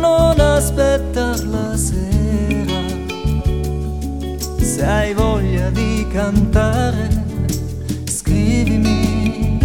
non 0.00 0.38
aspettar 0.38 1.38
la 1.44 1.76
sera. 1.76 1.87
Se 4.78 4.86
hai 4.86 5.12
voglia 5.12 5.70
di 5.70 6.06
cantare, 6.08 7.08
scrivimi. 8.04 9.58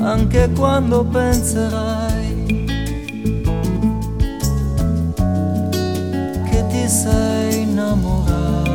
Anche 0.00 0.50
quando 0.54 1.06
penserai 1.06 2.66
che 6.44 6.66
ti 6.68 6.86
sei 6.86 7.62
innamorata. 7.62 8.74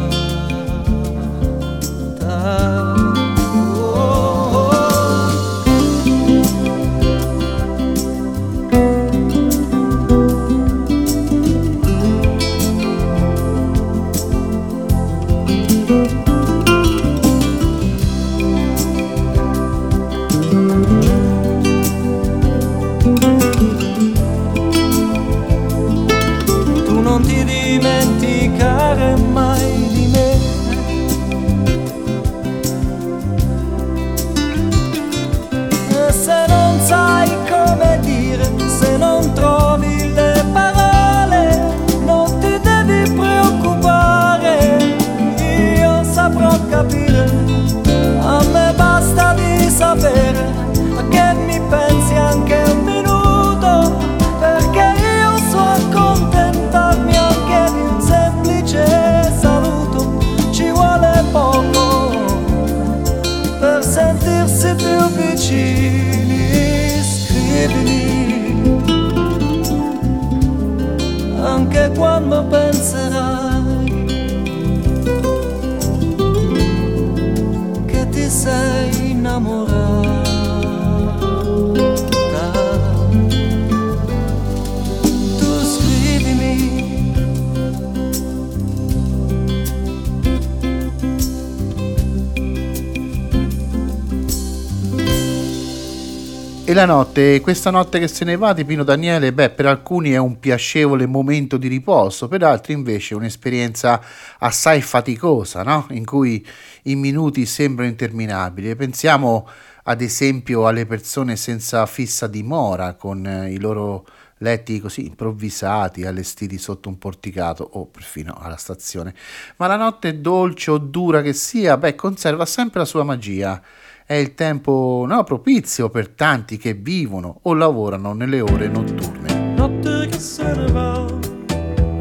E 96.69 96.73
la 96.75 96.85
notte, 96.85 97.41
questa 97.41 97.71
notte 97.71 97.97
che 97.97 98.07
se 98.07 98.23
ne 98.25 98.37
va 98.37 98.53
di 98.53 98.63
Pino 98.63 98.83
Daniele, 98.83 99.33
beh, 99.33 99.49
per 99.49 99.65
alcuni 99.65 100.11
è 100.11 100.17
un 100.17 100.37
piacevole 100.37 101.07
momento 101.07 101.57
di 101.57 101.67
riposo, 101.67 102.27
per 102.27 102.43
altri 102.43 102.73
invece 102.73 103.15
è 103.15 103.17
un'esperienza 103.17 103.99
assai 104.37 104.83
faticosa, 104.83 105.63
no? 105.63 105.87
in 105.89 106.05
cui 106.05 106.45
i 106.83 106.93
minuti 106.95 107.47
sembrano 107.47 107.89
interminabili. 107.89 108.75
Pensiamo 108.75 109.49
ad 109.85 110.01
esempio 110.01 110.67
alle 110.67 110.85
persone 110.85 111.37
senza 111.37 111.83
fissa 111.87 112.27
dimora, 112.27 112.93
con 112.93 113.47
i 113.49 113.59
loro 113.59 114.05
letti 114.37 114.79
così 114.79 115.07
improvvisati, 115.07 116.05
allestiti 116.05 116.59
sotto 116.59 116.87
un 116.87 116.99
porticato 116.99 117.67
o 117.67 117.87
perfino 117.87 118.37
alla 118.39 118.57
stazione. 118.57 119.15
Ma 119.55 119.65
la 119.65 119.75
notte 119.75 120.21
dolce 120.21 120.69
o 120.69 120.77
dura 120.77 121.23
che 121.23 121.33
sia, 121.33 121.77
beh, 121.77 121.95
conserva 121.95 122.45
sempre 122.45 122.77
la 122.77 122.85
sua 122.85 123.03
magia 123.03 123.59
è 124.09 124.15
il 124.15 124.33
tempo 124.33 125.05
no, 125.07 125.23
propizio 125.23 125.89
per 125.89 126.09
tanti 126.09 126.57
che 126.57 126.73
vivono 126.73 127.41
o 127.43 127.53
lavorano 127.53 128.13
nelle 128.13 128.41
ore 128.41 128.67
notturne. 128.67 129.53
Notte 129.53 130.07
che 130.07 130.17
se 130.17 130.51
ne 130.51 130.71
va, 130.71 131.05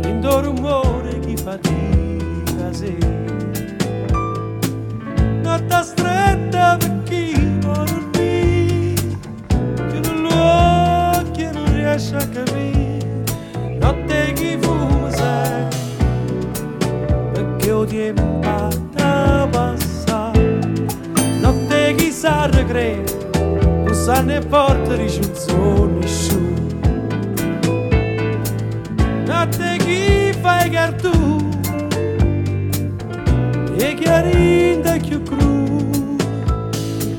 in 0.05 0.43
rumore 0.43 1.19
chi 1.19 1.37
fatica 1.37 2.73
sì. 2.73 2.97
Notte 5.43 5.83
stretta 5.83 6.79
per 6.79 7.03
chi 7.03 7.59
vuole 7.61 7.91
dormire, 7.91 9.19
che 9.91 10.01
non 10.09 10.23
lo 10.23 11.21
occhio 11.21 11.53
non 11.53 11.75
riesce 11.75 12.17
a 12.17 12.27
capire. 12.27 13.25
Notte 13.79 14.33
chi 14.33 14.57
fuma 14.59 15.11
perché 17.35 17.71
ho 17.71 17.85
tempo 22.19 22.27
sa 22.27 22.47
regret 22.47 23.17
non 23.85 23.95
sa 23.95 24.21
ne 24.23 24.41
porta 24.41 24.97
ricezione 24.97 26.07
su 26.07 26.39
notte 29.25 29.77
chi 29.79 30.33
fai 30.41 30.69
gar 30.69 30.93
tu 30.95 31.51
e 33.81 33.95
chiarinda 33.95 34.97
più 34.99 35.23
cru. 35.23 36.17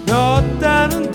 Notte 0.05 0.87
non 0.91 1.09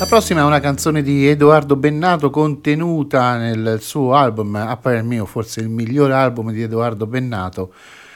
La 0.00 0.06
prossima 0.06 0.40
è 0.40 0.44
una 0.44 0.60
canzone 0.60 1.02
di 1.02 1.28
Edoardo 1.28 1.76
Bennato 1.76 2.30
contenuta 2.30 3.36
nel 3.36 3.82
suo 3.82 4.14
album, 4.14 4.54
a 4.54 4.74
parer 4.78 5.02
mio 5.02 5.26
forse 5.26 5.60
il 5.60 5.68
migliore 5.68 6.14
album 6.14 6.52
di 6.52 6.62
Edoardo 6.62 7.06
Bennato, 7.06 7.74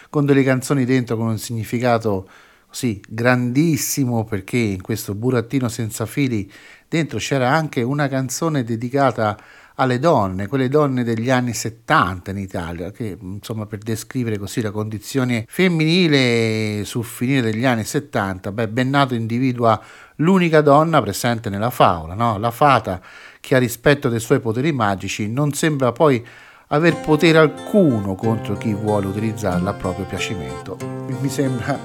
con 0.09 0.25
delle 0.25 0.43
canzoni 0.43 0.87
dentro 0.87 1.19
con 1.19 1.27
un 1.27 1.37
significato 1.37 2.27
così 2.69 3.03
grandissimo 3.07 4.25
perché 4.25 4.57
in 4.57 4.81
questo 4.81 5.15
burattino 5.15 5.69
senza 5.69 6.07
fili 6.07 6.51
dentro 6.89 7.19
c'era 7.19 7.51
anche 7.51 7.83
una 7.83 8.09
canzone 8.09 8.65
dedicata 8.65 9.37
alle 9.77 9.99
donne, 9.99 10.47
quelle 10.47 10.69
donne 10.69 11.03
degli 11.03 11.31
anni 11.31 11.53
70 11.53 12.31
in 12.31 12.39
Italia, 12.39 12.91
che 12.91 13.17
insomma 13.21 13.67
per 13.67 13.79
descrivere 13.79 14.39
così 14.39 14.61
la 14.61 14.71
condizione 14.71 15.45
femminile 15.49 16.85
sul 16.85 17.05
finire 17.05 17.41
degli 17.41 17.65
anni 17.65 17.85
70, 17.85 18.53
beh, 18.53 18.69
Bennato 18.69 19.15
individua 19.15 19.81
l'unica 20.17 20.61
donna 20.61 21.03
presente 21.03 21.51
nella 21.51 21.71
favola, 21.71 22.15
no? 22.15 22.39
la 22.39 22.53
fata 22.53 23.01
che 23.41 23.57
a 23.57 23.59
rispetto 23.59 24.09
dei 24.09 24.21
suoi 24.21 24.41
poteri 24.41 24.73
magici 24.73 25.29
non 25.29 25.53
sembra 25.53 25.93
poi 25.93 26.25
aver 26.69 27.01
potere 27.01 27.39
alcuno 27.39 28.15
contro 28.15 28.57
chi 28.57 28.73
vuole 28.73 29.07
utilizzarla 29.07 29.71
a 29.71 29.75
proprio 29.75 30.07
piacimento. 30.07 30.77
Mi 31.21 31.29
sembra 31.29 31.79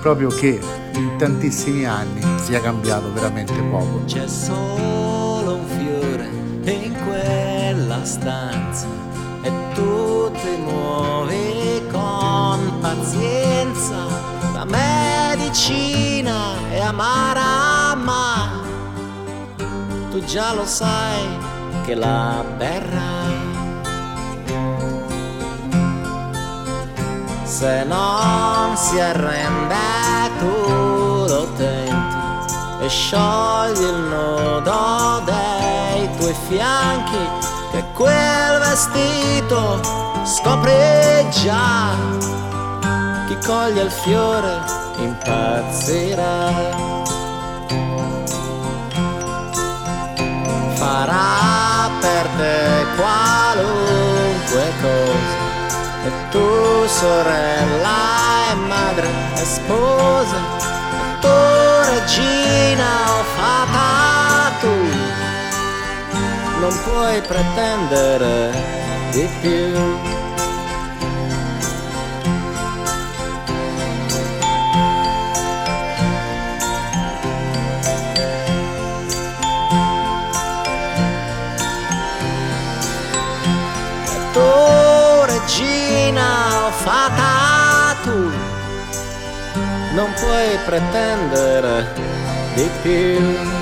proprio 0.00 0.28
che 0.28 0.58
in 0.94 1.16
tantissimi 1.18 1.84
anni 1.84 2.20
sia 2.38 2.60
cambiato 2.60 3.12
veramente 3.12 3.54
poco. 3.70 4.02
In 6.72 6.94
quella 7.04 8.04
stanza 8.04 8.86
e 9.42 9.52
tu 9.74 10.30
ti 10.32 10.56
muovi 10.62 11.82
con 11.90 12.78
pazienza. 12.80 13.94
La 14.54 14.64
medicina 14.64 16.54
è 16.70 16.80
amara, 16.80 17.94
ma 17.94 18.62
tu 20.10 20.24
già 20.24 20.54
lo 20.54 20.64
sai 20.64 21.26
che 21.84 21.94
la 21.94 22.42
berrai. 22.56 23.52
Se 27.44 27.84
non 27.84 28.76
si 28.76 28.98
arrende 28.98 29.74
tu 30.38 31.26
lo 31.28 31.46
tenti 31.56 32.22
e 32.80 32.88
sciogli 32.88 33.80
il 33.80 33.94
nodo 33.94 35.22
dei 35.24 35.63
tuoi 36.24 36.36
fianchi 36.48 37.28
che 37.70 37.84
quel 37.92 38.58
vestito 38.60 39.78
scopri 40.24 41.28
già 41.42 41.94
chi 43.26 43.36
coglie 43.44 43.82
il 43.82 43.90
fiore 43.90 44.58
impazzirà. 44.96 46.52
Farà 50.72 51.90
per 52.00 52.26
te 52.38 52.86
qualunque 52.96 54.72
cosa 54.80 55.42
e 56.06 56.10
tu 56.30 56.86
sorella 56.86 57.98
e 58.50 58.54
madre 58.54 59.08
e 59.34 59.44
sposa 59.44 60.36
e 60.36 61.18
tu 61.20 61.90
regina 61.90 62.88
o 63.10 63.24
fata 63.36 63.74
tu 63.74 64.13
non 66.64 66.80
puoi 66.82 67.20
pretendere 67.20 68.50
di 69.10 69.28
più. 69.42 70.12
Regina 85.26 86.66
o 86.66 86.70
tu. 88.02 88.30
Non 89.94 90.12
puoi 90.14 90.58
pretendere 90.64 91.92
di 92.54 92.70
più 92.80 93.53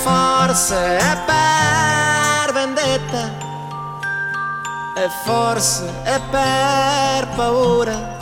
forse 0.00 0.96
è 0.96 1.16
per 1.26 2.52
vendetta 2.52 3.30
e 4.96 5.08
forse 5.24 5.84
è 6.02 6.20
per 6.30 7.28
paura 7.36 8.16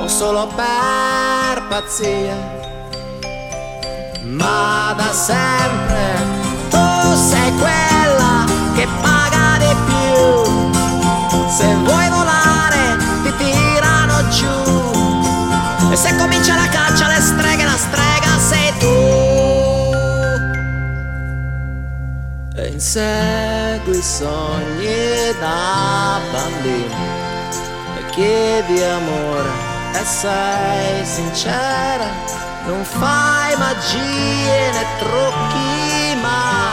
o 0.00 0.08
solo 0.08 0.46
per 0.48 1.66
pazzia 1.68 2.60
ma 4.24 4.94
da 4.96 5.12
sempre 5.12 6.14
tu 6.70 7.14
sei 7.14 7.52
quella 7.56 8.44
che 8.74 8.86
paga 9.00 9.58
di 9.58 9.74
più. 9.86 11.48
Se 11.48 11.74
vuoi 11.84 12.11
E 22.62 22.68
insegui 22.68 23.98
i 23.98 24.02
sogni 24.02 25.34
da 25.40 26.20
bambino. 26.30 26.96
E 27.98 28.06
chiedi 28.12 28.80
amore 28.84 29.50
e 29.94 30.04
sei 30.04 31.04
sincera. 31.04 32.06
Non 32.66 32.84
fai 32.84 33.56
magie 33.56 34.70
né 34.70 34.84
trucchi, 35.00 36.20
ma 36.22 36.70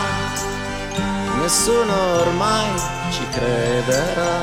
nessuno 1.41 1.93
ormai 2.21 2.69
ci 3.09 3.27
crederà. 3.31 4.37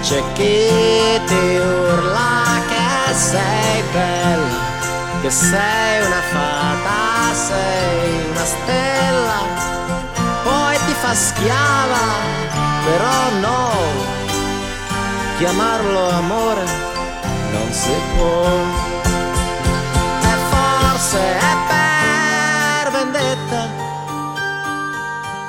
C'è 0.00 0.20
chi 0.32 1.20
ti 1.26 1.56
urla 1.56 2.60
che 2.66 3.14
sei 3.14 3.82
bella, 3.92 4.51
che 5.22 5.30
sei 5.30 6.04
una 6.04 6.20
fata, 6.32 7.32
sei 7.32 8.26
una 8.28 8.44
stella, 8.44 9.40
poi 10.42 10.76
ti 10.84 10.92
fa 10.94 11.14
schiava, 11.14 12.04
però 12.84 13.30
no, 13.38 13.70
chiamarlo 15.38 16.08
amore 16.10 16.64
non 17.52 17.72
si 17.72 17.92
può. 18.16 18.48
E 20.22 20.34
forse 20.50 21.20
è 21.38 21.54
per 21.70 22.90
vendetta, 22.90 23.68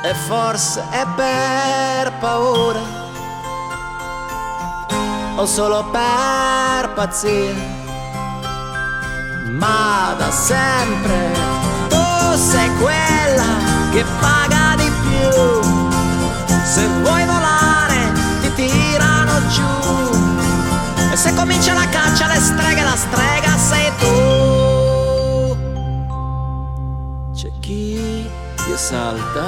e 0.04 0.14
forse 0.28 0.84
è 0.92 1.04
per 1.16 2.14
paura, 2.20 2.82
o 5.36 5.46
solo 5.48 5.84
per 5.86 6.94
pazzia 6.94 7.73
ma 9.64 10.14
da 10.18 10.30
sempre 10.30 11.32
tu 11.88 12.36
sei 12.36 12.70
quella 12.82 13.52
che 13.92 14.04
paga 14.20 14.76
di 14.76 14.92
più. 15.04 15.30
Se 16.74 16.86
vuoi 17.02 17.24
volare 17.26 18.12
ti 18.42 18.54
tirano 18.56 19.34
giù. 19.56 19.74
E 21.12 21.16
se 21.16 21.34
comincia 21.34 21.74
la 21.74 21.88
caccia 21.88 22.26
alle 22.26 22.42
streghe, 22.42 22.84
la 22.84 22.98
strega 23.06 23.58
sei 23.70 23.92
tu. 24.02 24.16
C'è 27.34 27.50
chi 27.62 28.30
ti 28.58 28.72
esalta, 28.74 29.46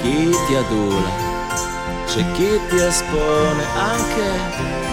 chi 0.00 0.30
ti 0.46 0.54
adula, 0.54 1.12
c'è 2.06 2.22
chi 2.34 2.60
ti 2.68 2.76
espone 2.76 3.64
anche 3.74 4.26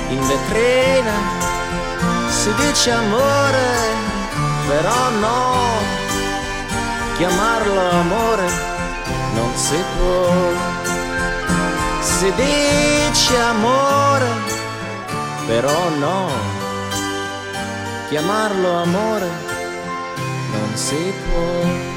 in 0.10 0.22
vetrina 0.28 1.49
si 2.40 2.54
dice 2.54 2.92
amore, 2.92 3.68
però 4.70 5.10
no, 5.20 5.54
chiamarlo 7.18 7.90
amore 7.90 8.48
non 9.36 9.54
si 9.56 9.76
può. 9.98 10.32
Si 12.00 12.32
dice 12.36 13.38
amore, 13.38 14.28
però 15.48 15.90
no, 15.98 16.30
chiamarlo 18.08 18.72
amore 18.72 19.28
non 20.54 20.76
si 20.76 21.14
può. 21.28 21.88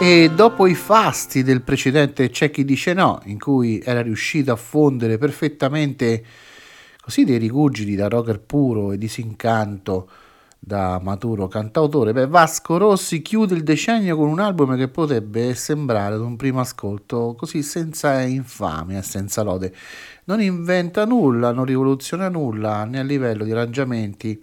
E 0.00 0.30
dopo 0.34 0.66
i 0.66 0.74
fasti 0.74 1.44
del 1.44 1.62
precedente 1.62 2.30
C'è 2.30 2.50
chi 2.50 2.64
dice 2.64 2.92
no, 2.92 3.20
in 3.26 3.38
cui 3.38 3.80
era 3.84 4.00
riuscito 4.00 4.50
a 4.50 4.56
fondere 4.56 5.18
perfettamente 5.18 6.24
così 7.02 7.24
dei 7.24 7.38
rigugiti 7.38 7.96
da 7.96 8.06
rocker 8.06 8.40
puro 8.40 8.92
e 8.92 8.98
disincanto 8.98 10.08
da 10.64 11.00
maturo 11.02 11.48
cantautore, 11.48 12.12
beh, 12.12 12.28
Vasco 12.28 12.76
Rossi 12.76 13.20
chiude 13.20 13.56
il 13.56 13.64
decennio 13.64 14.16
con 14.16 14.28
un 14.28 14.38
album 14.38 14.76
che 14.76 14.86
potrebbe 14.86 15.54
sembrare 15.54 16.14
ad 16.14 16.20
un 16.20 16.36
primo 16.36 16.60
ascolto 16.60 17.34
così 17.36 17.64
senza 17.64 18.20
infamia 18.20 19.02
senza 19.02 19.42
lode. 19.42 19.74
Non 20.26 20.40
inventa 20.40 21.04
nulla, 21.04 21.50
non 21.50 21.64
rivoluziona 21.64 22.28
nulla 22.28 22.84
né 22.84 23.00
a 23.00 23.02
livello 23.02 23.42
di 23.42 23.50
arrangiamenti 23.50 24.40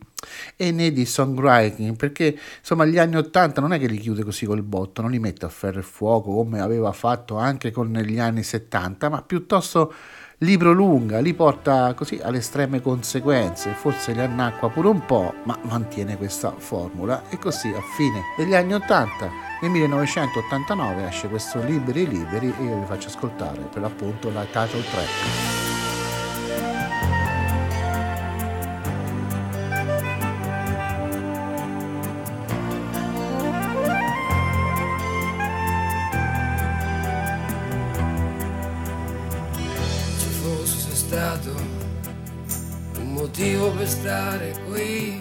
e 0.58 0.72
né 0.74 0.92
di 0.92 1.06
songwriting, 1.06 1.96
perché 1.96 2.38
insomma 2.60 2.84
gli 2.84 2.98
anni 2.98 3.16
Ottanta 3.16 3.62
non 3.62 3.72
è 3.72 3.80
che 3.80 3.88
li 3.88 3.98
chiude 3.98 4.24
così 4.24 4.46
col 4.46 4.62
botto, 4.62 5.02
non 5.02 5.12
li 5.12 5.20
mette 5.20 5.46
a 5.46 5.50
ferro 5.50 5.80
e 5.80 5.84
fuoco 5.84 6.34
come 6.34 6.60
aveva 6.60 6.92
fatto 6.92 7.38
anche 7.38 7.72
con 7.72 7.94
gli 7.94 8.20
anni 8.20 8.44
70, 8.44 9.08
ma 9.08 9.22
piuttosto 9.22 9.94
li 10.40 10.58
prolunga, 10.58 11.20
li 11.20 11.34
porta 11.34 11.94
così 11.94 12.20
alle 12.22 12.38
estreme 12.38 12.82
conseguenze, 12.82 13.72
forse 13.72 14.14
li 14.14 14.22
annacqua 14.22 14.70
pure 14.70 14.88
un 14.88 15.06
po', 15.06 15.34
ma 15.44 15.58
mantiene 15.64 16.18
questa 16.18 16.54
formula 16.58 17.24
e 17.30 17.38
così 17.38 17.70
a 17.70 17.82
fine 17.98 18.22
degli 18.38 18.56
anni 18.56 18.74
80, 18.74 19.30
nel 19.62 19.72
1989 19.72 21.08
esce 21.08 21.28
questo 21.28 21.62
Liberi 21.62 22.08
Liberi 22.08 22.54
e 22.58 22.64
io 22.64 22.80
vi 22.80 22.86
faccio 22.86 23.08
ascoltare 23.08 23.60
per 23.72 23.82
l'appunto 23.82 24.32
la 24.32 24.46
title 24.46 24.84
track. 24.90 25.59
Stare 44.00 44.56
qui. 44.70 45.20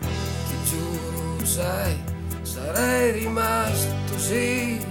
Ti 0.00 0.56
giuro, 0.64 1.44
sai, 1.44 1.96
sarei 2.42 3.12
rimasto 3.12 4.18
sì. 4.18 4.84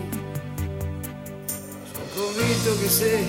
Sono 1.92 2.06
convinto 2.16 2.80
che 2.80 2.88
se 2.88 3.24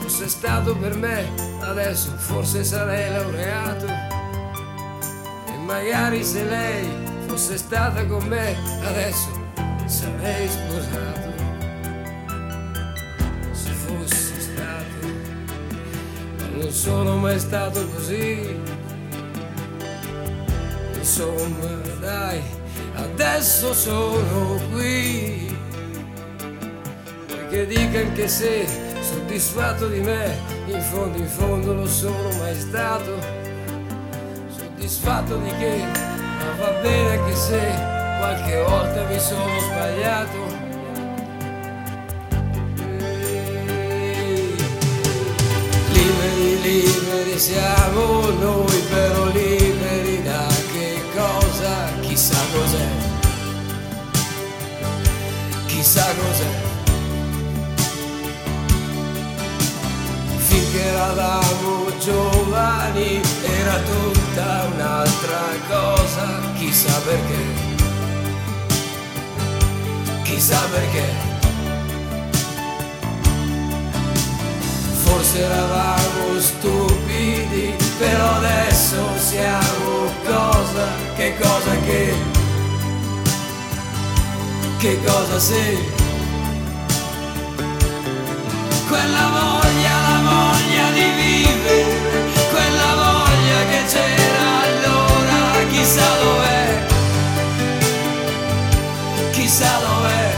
fosse 0.00 0.28
stato 0.28 0.74
per 0.76 0.96
me, 0.96 1.28
adesso 1.60 2.10
forse 2.16 2.64
sarei 2.64 3.10
laureato. 3.10 3.86
E 3.86 5.56
magari 5.64 6.24
se 6.24 6.44
lei 6.44 6.88
fosse 7.26 7.58
stata 7.58 8.06
con 8.06 8.24
me, 8.24 8.56
adesso 8.82 9.28
sarei 9.84 10.48
sposato. 10.48 11.31
Non 16.72 16.80
sono 16.80 17.16
mai 17.16 17.38
stato 17.38 17.86
così. 17.88 18.58
Insomma, 20.94 21.68
dai, 22.00 22.40
adesso 22.94 23.74
sono 23.74 24.58
qui. 24.72 25.54
Perché 27.26 27.66
dica 27.66 27.98
anche 27.98 28.26
se 28.26 28.66
soddisfatto 29.02 29.86
di 29.88 30.00
me, 30.00 30.34
in 30.66 30.80
fondo 30.80 31.18
in 31.18 31.28
fondo 31.28 31.74
lo 31.74 31.86
sono 31.86 32.30
mai 32.38 32.54
stato. 32.58 33.18
Soddisfatto 34.48 35.36
di 35.36 35.50
che, 35.58 35.76
ma 35.76 36.54
va 36.58 36.70
bene 36.80 37.18
anche 37.18 37.36
se 37.36 37.60
qualche 38.18 38.62
volta 38.62 39.04
mi 39.04 39.20
sono 39.20 39.60
sbagliato. 39.60 40.41
Liberi 46.62 47.38
siamo 47.38 48.30
noi, 48.38 48.82
però 48.88 49.26
liberi 49.26 50.22
da 50.22 50.46
che 50.72 51.02
cosa? 51.14 51.90
Chissà 52.00 52.38
cos'è, 52.52 52.88
chissà 55.66 56.06
cos'è. 56.14 56.70
Finché 60.36 60.82
eravamo 60.84 61.90
giovani 61.98 63.20
era 63.42 63.78
tutta 63.80 64.68
un'altra 64.74 65.42
cosa, 65.68 66.40
chissà 66.58 66.96
perché, 67.00 67.42
chissà 70.22 70.60
perché. 70.70 71.31
Forse 75.32 75.44
eravamo 75.44 76.38
stupidi, 76.38 77.74
però 77.98 78.34
adesso 78.34 78.96
siamo 79.16 80.12
cosa, 80.24 80.88
che 81.16 81.34
cosa 81.40 81.76
che, 81.86 82.14
che 84.78 85.00
cosa 85.02 85.38
sei. 85.38 85.78
Quella 88.88 89.26
voglia, 89.38 89.94
la 90.08 90.20
voglia 90.22 90.90
di 90.92 91.06
vivere, 91.16 91.86
quella 92.50 92.94
voglia 92.94 93.58
che 93.70 93.84
c'era 93.88 94.50
allora, 94.66 95.64
chissà 95.70 96.08
dov'è, 96.22 96.86
chissà 99.30 99.78
dov'è. 99.78 100.31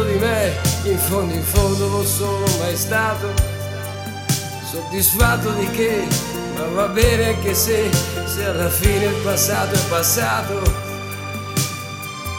Soddisfatto 0.00 0.04
di 0.04 0.18
me? 0.18 0.58
In 0.84 0.98
fondo, 0.98 1.34
in 1.34 1.42
fondo 1.42 1.88
lo 1.88 2.04
sono 2.04 2.44
mai 2.58 2.76
stato. 2.76 3.32
Soddisfatto 4.70 5.50
di 5.52 5.70
che? 5.70 6.06
Ma 6.56 6.64
va 6.66 6.86
bene 6.88 7.34
anche 7.34 7.54
se, 7.54 7.90
se 8.24 8.44
alla 8.44 8.70
fine 8.70 9.06
il 9.06 9.20
passato 9.22 9.74
è 9.74 9.80
passato. 9.88 10.62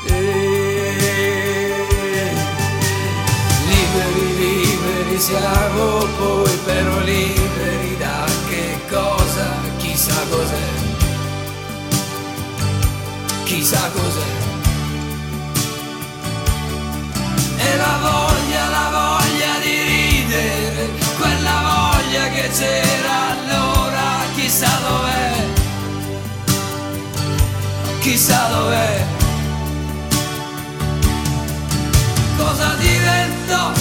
E 0.08 0.96
liberi, 3.68 4.36
liberi 4.38 5.20
siamo 5.20 6.06
poi 6.18 6.60
però 6.66 7.00
liberi 7.00 7.98
da 7.98 8.26
che 8.50 8.80
cosa? 8.90 9.48
Chissà 9.78 10.16
cos'è. 10.30 10.70
Chissà 13.44 13.90
cos'è. 13.94 14.41
Voglia, 18.02 19.60
di 19.62 19.84
ridere, 19.84 20.90
quella 21.20 21.58
voglia 21.62 22.30
che 22.30 22.50
c'era 22.50 23.32
allora, 23.32 24.26
chissà 24.36 24.70
dov'è, 24.88 25.34
chissà 28.00 28.48
dov'è. 28.48 29.06
Cosa 32.38 32.74
divento, 32.80 33.72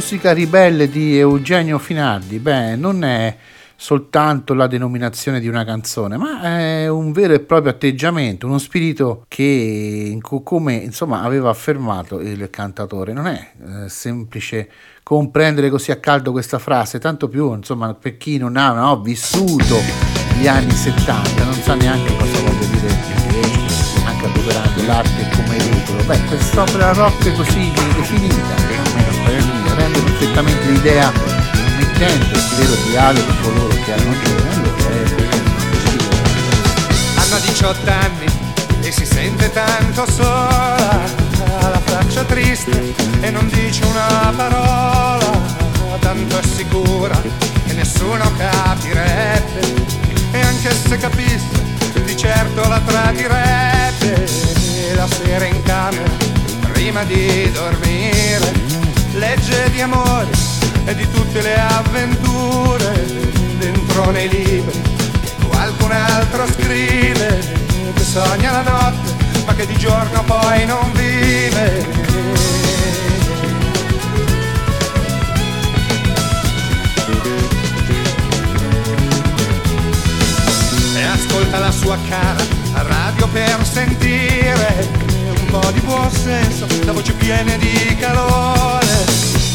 musica 0.00 0.32
ribelle 0.32 0.88
di 0.88 1.18
Eugenio 1.18 1.78
Finardi, 1.78 2.38
beh, 2.38 2.74
non 2.74 3.04
è 3.04 3.36
soltanto 3.76 4.54
la 4.54 4.66
denominazione 4.66 5.40
di 5.40 5.46
una 5.46 5.62
canzone, 5.62 6.16
ma 6.16 6.40
è 6.40 6.88
un 6.88 7.12
vero 7.12 7.34
e 7.34 7.40
proprio 7.40 7.72
atteggiamento, 7.72 8.46
uno 8.46 8.56
spirito 8.56 9.26
che, 9.28 10.16
co- 10.22 10.40
come 10.40 10.76
insomma 10.76 11.20
aveva 11.20 11.50
affermato 11.50 12.18
il 12.18 12.48
cantatore, 12.48 13.12
non 13.12 13.26
è 13.26 13.50
eh, 13.62 13.88
semplice 13.90 14.70
comprendere 15.02 15.68
così 15.68 15.90
a 15.90 15.96
caldo 15.96 16.32
questa 16.32 16.58
frase, 16.58 16.98
tanto 16.98 17.28
più 17.28 17.52
insomma 17.52 17.92
per 17.92 18.16
chi 18.16 18.38
non 18.38 18.56
ha 18.56 18.72
no, 18.72 19.02
vissuto 19.02 19.76
gli 20.38 20.46
anni 20.46 20.72
70, 20.72 21.44
non 21.44 21.52
sa 21.52 21.74
neanche 21.74 22.16
cosa 22.16 22.40
voglia 22.40 22.66
dire 22.72 22.88
anche 24.06 24.24
adoperando 24.24 24.82
l'arte 24.86 25.28
come 25.36 25.58
veicolo. 25.58 26.04
Beh, 26.04 26.24
quest'opera 26.24 26.92
rock 26.94 27.34
così 27.34 27.70
definita, 27.94 28.69
perfettamente 30.20 30.66
l'idea 30.66 31.10
mettente 31.78 32.38
vero 32.58 32.74
dialogo 32.90 33.30
di 33.30 33.38
coloro 33.40 33.68
che 33.68 33.92
hanno 33.92 34.12
è 34.12 34.16
Hanno 37.16 37.38
18 37.40 37.90
anni 37.90 38.26
e 38.82 38.92
si 38.92 39.06
sente 39.06 39.50
tanto 39.50 40.04
sola, 40.10 41.00
ha 41.60 41.68
la 41.68 41.80
faccia 41.82 42.22
triste 42.24 42.94
e 43.22 43.30
non 43.30 43.48
dice 43.48 43.82
una 43.84 44.32
parola, 44.36 45.40
tanto 46.00 46.38
è 46.38 46.42
sicura 46.42 47.18
che 47.66 47.72
nessuno 47.72 48.30
capirebbe 48.36 49.60
e 50.32 50.40
anche 50.40 50.70
se 50.70 50.98
capisse 50.98 51.48
di 52.04 52.14
certo 52.14 52.68
la 52.68 52.80
tradirebbe. 52.84 54.48
La 54.94 55.06
sera 55.06 55.46
in 55.46 55.62
camera 55.62 56.10
prima 56.72 57.04
di 57.04 57.50
dormire 57.52 58.79
legge 59.20 59.70
di 59.70 59.82
amore 59.82 60.30
e 60.86 60.94
di 60.94 61.08
tutte 61.10 61.42
le 61.42 61.54
avventure 61.60 63.06
dentro 63.58 64.10
nei 64.10 64.28
libri 64.30 64.80
che 65.20 65.46
qualcun 65.46 65.92
altro 65.92 66.46
scrive 66.46 67.38
che 67.94 68.02
sogna 68.02 68.50
la 68.50 68.62
notte 68.62 69.14
ma 69.44 69.54
che 69.54 69.66
di 69.66 69.76
giorno 69.76 70.24
poi 70.24 70.64
non 70.64 70.90
vive. 70.92 71.98
E 80.96 81.02
ascolta 81.02 81.58
la 81.58 81.70
sua 81.70 81.98
cara 82.08 82.42
radio 82.72 83.28
per 83.28 83.66
sentire 83.66 84.88
un 85.26 85.46
po' 85.46 85.70
di 85.72 85.80
buon 85.80 86.10
senso, 86.10 86.66
la 86.84 86.92
voce 86.92 87.12
piena 87.12 87.54
di 87.56 87.96
calore 87.98 88.79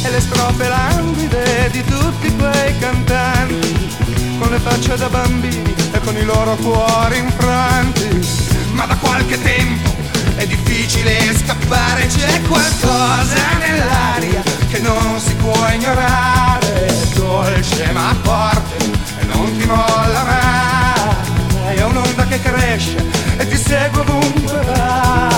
e 0.06 0.12
le 0.12 0.20
strofe 0.20 0.68
languide 0.68 1.70
di 1.72 1.84
tutti 1.84 2.36
quei 2.36 2.78
cantanti 2.78 3.96
con 4.38 4.50
le 4.52 4.60
facce 4.60 4.96
da 4.98 5.10
bambini 5.10 5.74
e 5.92 6.00
con 6.02 6.16
i 6.16 6.24
loro 6.24 6.56
cuori 6.56 7.18
infranti. 7.18 8.28
Ma 8.74 8.86
da 8.86 8.96
qualche 8.98 9.42
tempo 9.42 9.90
è 10.36 10.46
difficile 10.46 11.36
scappare, 11.36 12.06
c'è 12.08 12.42
qualcosa 12.44 13.58
nell'aria 13.60 14.44
che 14.70 14.80
non 14.80 15.20
si 15.20 15.34
può 15.36 15.68
ignorare, 15.74 16.94
dolce 17.16 17.92
ma 17.92 18.16
forte 18.22 18.86
e 19.22 19.26
non 19.26 19.58
ti 19.58 19.66
molla 19.66 20.24
mai, 20.24 21.76
è 21.78 21.84
un'onda 21.84 22.26
che 22.28 22.40
cresce 22.42 22.98
e 23.38 23.48
ti 23.48 23.58
segue 23.58 24.02
ovunque 24.02 24.62
vai. 24.66 25.35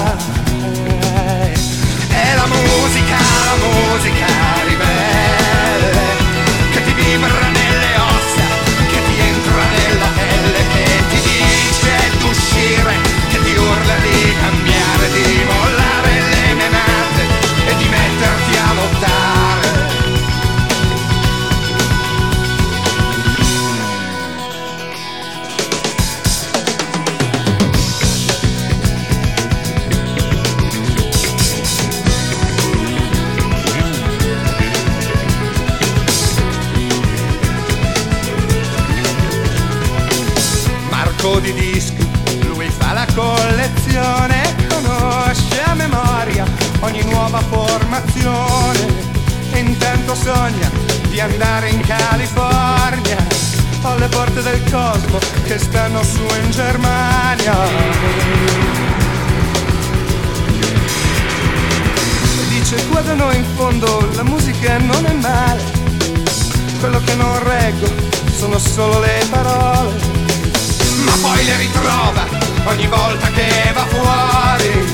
È 2.19 2.33
la 2.33 2.47
musica, 2.47 3.17
la 3.45 3.55
musica 3.61 4.76
sacco 41.27 41.39
di 41.39 41.53
dischi, 41.53 42.07
lui 42.47 42.69
fa 42.69 42.93
la 42.93 43.05
collezione, 43.13 44.55
conosce 44.69 45.61
a 45.63 45.73
memoria 45.73 46.45
ogni 46.79 47.03
nuova 47.03 47.39
formazione. 47.39 49.05
E 49.51 49.59
intanto 49.59 50.15
sogna 50.15 50.69
di 51.09 51.19
andare 51.19 51.69
in 51.69 51.81
California, 51.81 53.17
alle 53.81 54.07
porte 54.07 54.41
del 54.41 54.61
cosmo 54.71 55.19
che 55.45 55.57
stanno 55.57 56.01
su 56.03 56.21
in 56.43 56.51
Germania. 56.51 57.55
Dice 62.49 62.85
qua 62.87 63.01
da 63.01 63.13
noi 63.13 63.37
in 63.37 63.45
fondo 63.55 64.09
la 64.13 64.23
musica 64.23 64.77
non 64.79 65.05
è 65.05 65.13
male, 65.13 65.63
quello 66.79 66.99
che 66.99 67.15
non 67.15 67.43
reggo 67.43 67.87
sono 68.35 68.57
solo 68.57 68.99
le 68.99 69.25
parole 69.29 70.16
poi 71.21 71.43
le 71.45 71.57
ritrova 71.57 72.25
ogni 72.65 72.87
volta 72.87 73.29
che 73.31 73.71
va 73.73 73.85
fuori, 73.85 74.85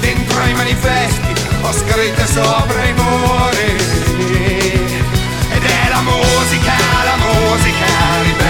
dentro 0.00 0.40
ai 0.40 0.54
manifesti 0.54 1.32
ho 1.62 1.72
scritte 1.72 2.26
sopra 2.26 2.84
i 2.84 2.92
muri. 2.94 3.78
Ed 5.52 5.64
è 5.64 5.88
la 5.88 6.00
musica, 6.00 6.74
la 7.04 7.16
musica 7.16 7.86
ribelle 8.22 8.49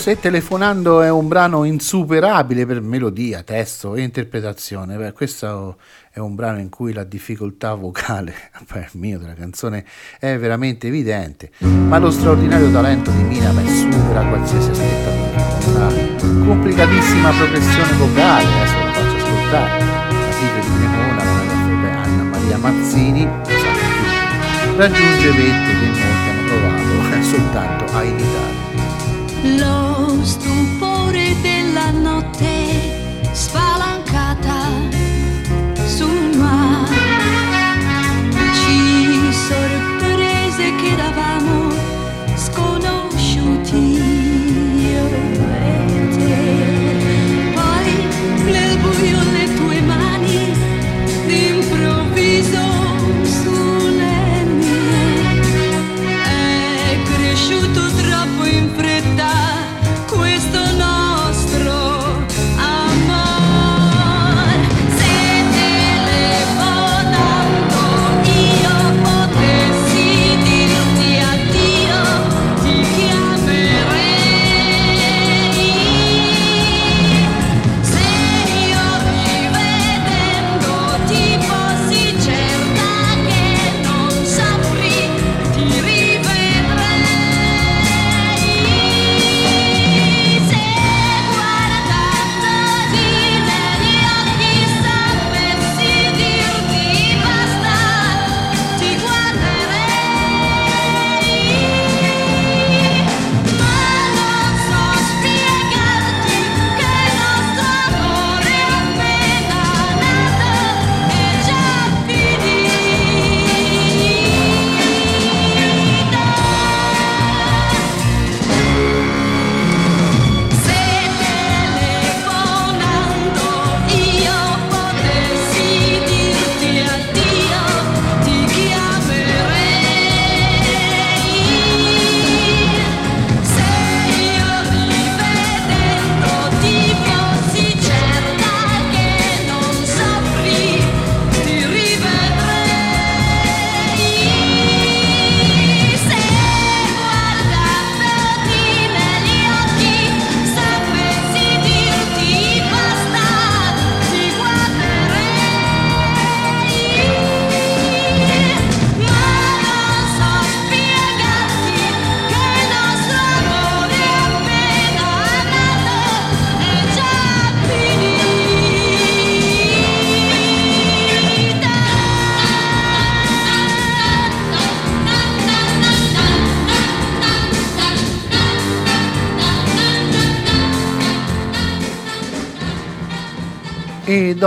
Se 0.00 0.18
telefonando 0.18 1.02
è 1.02 1.10
un 1.10 1.28
brano 1.28 1.64
insuperabile 1.64 2.64
per 2.64 2.80
melodia, 2.80 3.42
testo 3.42 3.94
e 3.94 4.00
interpretazione, 4.00 4.96
beh, 4.96 5.12
questo 5.12 5.76
è 6.10 6.18
un 6.18 6.34
brano 6.34 6.58
in 6.58 6.70
cui 6.70 6.94
la 6.94 7.04
difficoltà 7.04 7.74
vocale, 7.74 8.32
beh, 8.72 8.88
mio, 8.92 9.18
della 9.18 9.34
canzone 9.34 9.84
è 10.18 10.38
veramente 10.38 10.86
evidente, 10.86 11.50
ma 11.58 11.98
lo 11.98 12.10
straordinario 12.10 12.72
talento 12.72 13.10
di 13.10 13.22
Mina 13.24 13.50
beh, 13.50 13.68
supera 13.68 14.24
qualsiasi 14.24 14.70
aspettativa, 14.70 15.66
una 15.66 16.46
complicatissima 16.46 17.30
progressione 17.32 17.92
vocale, 17.98 18.46
adesso 18.46 18.78
lo 18.78 18.92
faccio 18.92 19.16
ascoltare, 19.16 19.84
la 19.84 20.32
figlia 20.32 20.60
di 20.60 20.70
Cremona, 20.78 21.24
la 21.24 21.80
beh, 21.82 21.90
Anna 21.90 22.22
Maria 22.22 22.56
Mazzini, 22.56 23.28
raggiunge 24.76 25.30
vette 25.30 25.78
che 25.78 25.86
molti 25.92 26.30
hanno 26.30 26.48
provato 26.48 27.16
eh, 27.18 27.22
soltanto 27.22 27.84
a 27.92 28.02
imitare. 28.02 28.60
Lo 29.42 29.89
stupore 30.24 31.34
della 31.40 31.90
notte 31.90 32.49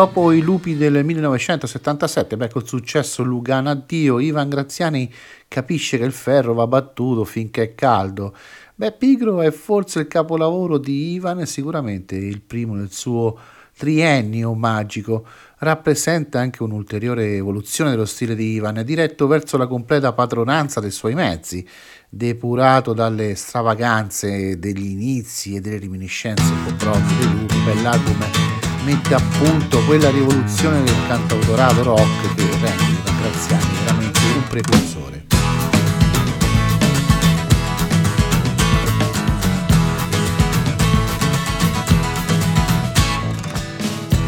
dopo 0.06 0.34
i 0.34 0.41
lupi 0.41 0.76
del 0.76 1.06
1977, 1.06 2.36
beh, 2.36 2.49
col 2.49 2.68
successo 2.68 3.24
Lugano 3.24 3.70
addio, 3.70 4.20
Ivan 4.20 4.49
Graziani 4.49 5.10
capisce 5.47 5.97
che 5.97 6.04
il 6.04 6.12
ferro 6.12 6.54
va 6.54 6.68
battuto 6.68 7.24
finché 7.24 7.64
è 7.64 7.74
caldo. 7.74 8.36
Beh, 8.76 8.91
Pigro 8.91 9.39
è 9.39 9.49
forse 9.51 10.01
il 10.01 10.08
capolavoro 10.08 10.78
di 10.78 11.14
Ivan 11.14 11.39
e 11.39 11.45
sicuramente 11.45 12.18
il 12.18 12.41
primo 12.41 12.74
nel 12.74 12.91
suo 12.91 13.39
triennio 13.78 14.54
magico. 14.54 15.26
Rappresenta 15.60 16.38
anche 16.38 16.64
un'ulteriore 16.64 17.38
evoluzione 17.38 17.91
dello 17.91 18.04
stile 18.04 18.36
di 18.36 18.56
Ivan, 18.56 18.84
diretto 18.84 19.26
verso 19.26 19.56
la 19.56 19.68
completa 19.68 20.12
padronanza 20.12 20.82
dei 20.82 20.91
suoi 20.91 21.14
mezzi, 21.14 21.66
depurato 22.10 22.91
dalle 22.91 23.36
stravaganze 23.36 24.60
degli 24.60 24.86
inizi 24.86 25.56
e 25.56 25.62
delle 25.62 25.80
reminiscenze 25.80 26.43
un 26.43 26.66
po' 26.66 26.74
proprie 26.76 27.18
di 27.20 27.24
lui. 27.24 27.64
Bell'album 27.64 28.62
mette 28.84 29.14
a 29.14 29.22
punto 29.38 29.80
quella 29.86 30.10
rivoluzione 30.10 30.84
del 30.84 30.96
cantautorato 31.08 31.84
rock 31.84 32.36
che 32.36 32.42
rende 32.42 32.84
Ivan 32.84 33.22
Graziani 33.22 33.66
veramente 33.84 34.20
un 34.36 34.48
precursore. 34.50 35.26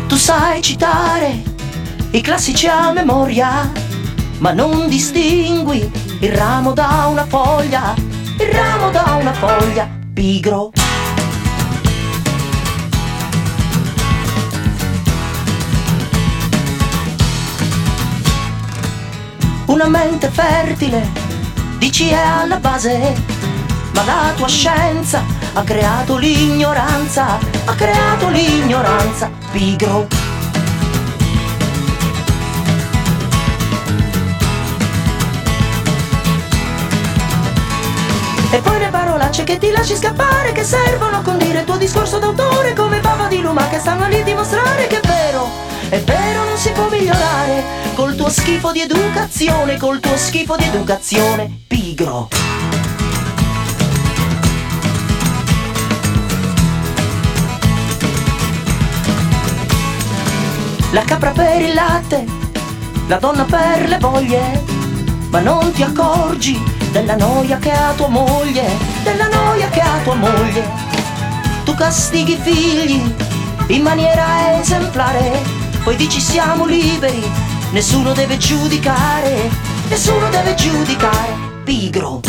Tu 0.07 0.15
sai 0.15 0.61
citare 0.61 1.43
i 2.11 2.21
classici 2.21 2.67
a 2.67 2.93
memoria, 2.93 3.69
ma 4.37 4.53
non 4.53 4.87
distingui 4.87 5.91
il 6.21 6.31
ramo 6.31 6.71
da 6.71 7.07
una 7.09 7.25
foglia, 7.25 7.93
il 8.39 8.47
ramo 8.47 8.89
da 8.89 9.17
una 9.19 9.33
foglia, 9.33 9.89
pigro. 10.13 10.71
Una 19.75 19.89
mente 19.89 20.29
fertile, 20.29 21.05
dici 21.79 22.07
è 22.07 22.15
alla 22.15 22.59
base, 22.59 23.13
ma 23.93 24.05
la 24.05 24.31
tua 24.33 24.47
scienza 24.47 25.21
ha 25.51 25.63
creato 25.63 26.15
l'ignoranza, 26.15 27.37
ha 27.65 27.75
creato 27.75 28.29
l'ignoranza, 28.29 29.29
pigro. 29.51 30.24
E 38.55 38.61
poi 38.61 38.79
le 38.79 38.87
parolacce 38.87 39.43
che 39.43 39.57
ti 39.57 39.69
lasci 39.69 39.97
scappare 39.97 40.53
che 40.53 40.63
servono 40.63 41.17
a 41.17 41.21
condire 41.21 41.59
il 41.59 41.65
tuo 41.65 41.75
discorso 41.75 42.19
d'autore 42.19 42.73
come 42.73 43.01
bava 43.01 43.27
di 43.27 43.41
luma 43.41 43.67
che 43.67 43.79
stanno 43.79 44.07
lì 44.07 44.21
a 44.21 44.23
dimostrare 44.23 44.87
che 44.87 45.01
è 45.01 45.05
vero, 45.05 45.45
è 45.89 45.99
vero 45.99 46.45
non 46.45 46.55
si 46.55 46.71
può 46.71 46.87
migliorare 46.87 47.63
col 47.95 48.15
tuo 48.15 48.29
schifo 48.29 48.71
di 48.71 48.79
educazione, 48.79 49.75
col 49.75 49.99
tuo 49.99 50.15
schifo 50.15 50.55
di 50.55 50.63
educazione, 50.63 51.63
pigro. 51.67 52.29
La 60.91 61.01
capra 61.01 61.31
per 61.31 61.61
il 61.61 61.73
latte, 61.73 62.25
la 63.07 63.17
donna 63.17 63.43
per 63.43 63.89
le 63.89 63.97
voglie, 63.97 64.63
ma 65.29 65.41
non 65.41 65.73
ti 65.73 65.83
accorgi 65.83 66.84
della 67.01 67.17
noia 67.17 67.57
che 67.57 67.71
ha 67.71 67.91
tua 67.91 68.07
moglie, 68.07 68.63
della 69.03 69.27
noia 69.27 69.67
che 69.67 69.81
ha 69.81 69.99
tua 70.01 70.13
moglie. 70.15 70.65
Tu 71.65 71.75
castighi 71.75 72.31
i 72.31 72.37
figli 72.41 73.13
in 73.67 73.81
maniera 73.81 74.57
esemplare, 74.57 75.41
poi 75.83 75.97
dici 75.97 76.21
siamo 76.21 76.65
liberi, 76.65 77.21
nessuno 77.71 78.13
deve 78.13 78.37
giudicare, 78.37 79.49
nessuno 79.89 80.29
deve 80.29 80.55
giudicare, 80.55 81.33
pigro. 81.65 82.21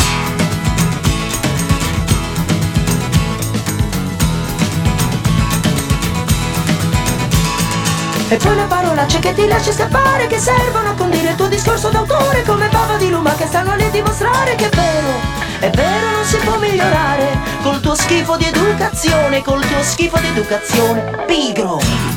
E 8.29 8.35
poi 8.35 8.55
le 8.55 8.65
parolacce 8.65 9.19
che 9.19 9.33
ti 9.33 9.47
lasci 9.47 9.71
scappare 9.71 10.27
Che 10.27 10.37
servono 10.37 10.89
a 10.89 10.93
condire 10.93 11.29
il 11.29 11.35
tuo 11.35 11.47
discorso 11.47 11.87
d'autore 11.89 12.43
Come 12.43 12.67
bava 12.67 12.97
di 12.97 13.09
luma 13.09 13.33
che 13.35 13.45
stanno 13.45 13.73
lì 13.75 13.85
a 13.85 13.89
dimostrare 13.89 14.55
Che 14.55 14.69
è 14.69 14.75
vero, 14.75 15.07
è 15.59 15.69
vero 15.69 16.09
non 16.11 16.25
si 16.25 16.37
può 16.37 16.57
migliorare. 16.57 17.39
Col 17.61 17.79
tuo 17.79 17.95
schifo 17.95 18.35
di 18.35 18.45
educazione 18.45 19.41
Col 19.41 19.65
tuo 19.65 19.81
schifo 19.81 20.17
di 20.19 20.27
educazione 20.27 21.23
Pigro 21.25 22.16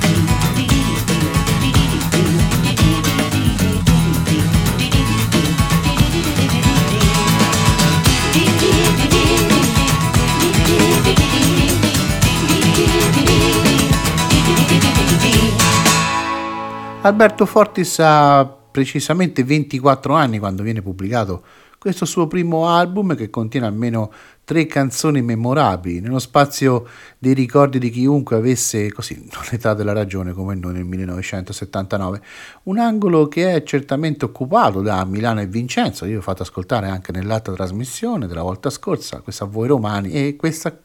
Alberto 17.02 17.46
Fortis 17.46 17.98
ha 18.00 18.44
precisamente 18.44 19.42
24 19.42 20.12
anni 20.12 20.38
quando 20.38 20.62
viene 20.62 20.82
pubblicato 20.82 21.42
questo 21.78 22.04
suo 22.04 22.26
primo 22.26 22.68
album 22.68 23.16
che 23.16 23.30
contiene 23.30 23.64
almeno 23.64 24.12
tre 24.44 24.66
canzoni 24.66 25.22
memorabili 25.22 26.00
nello 26.00 26.18
spazio 26.18 26.86
dei 27.16 27.32
ricordi 27.32 27.78
di 27.78 27.88
chiunque 27.88 28.36
avesse 28.36 28.92
così 28.92 29.26
l'età 29.50 29.72
della 29.72 29.94
ragione 29.94 30.34
come 30.34 30.54
noi 30.54 30.74
nel 30.74 30.84
1979 30.84 32.20
un 32.64 32.78
angolo 32.78 33.28
che 33.28 33.54
è 33.54 33.62
certamente 33.62 34.26
occupato 34.26 34.82
da 34.82 35.02
Milano 35.06 35.40
e 35.40 35.46
Vincenzo. 35.46 36.04
Io 36.04 36.18
ho 36.18 36.22
fatto 36.22 36.42
ascoltare 36.42 36.88
anche 36.88 37.12
nell'altra 37.12 37.54
trasmissione 37.54 38.26
della 38.26 38.42
volta 38.42 38.68
scorsa 38.68 39.22
questa 39.22 39.44
a 39.44 39.48
voi 39.48 39.68
romani 39.68 40.10
e 40.10 40.36
questa 40.36 40.76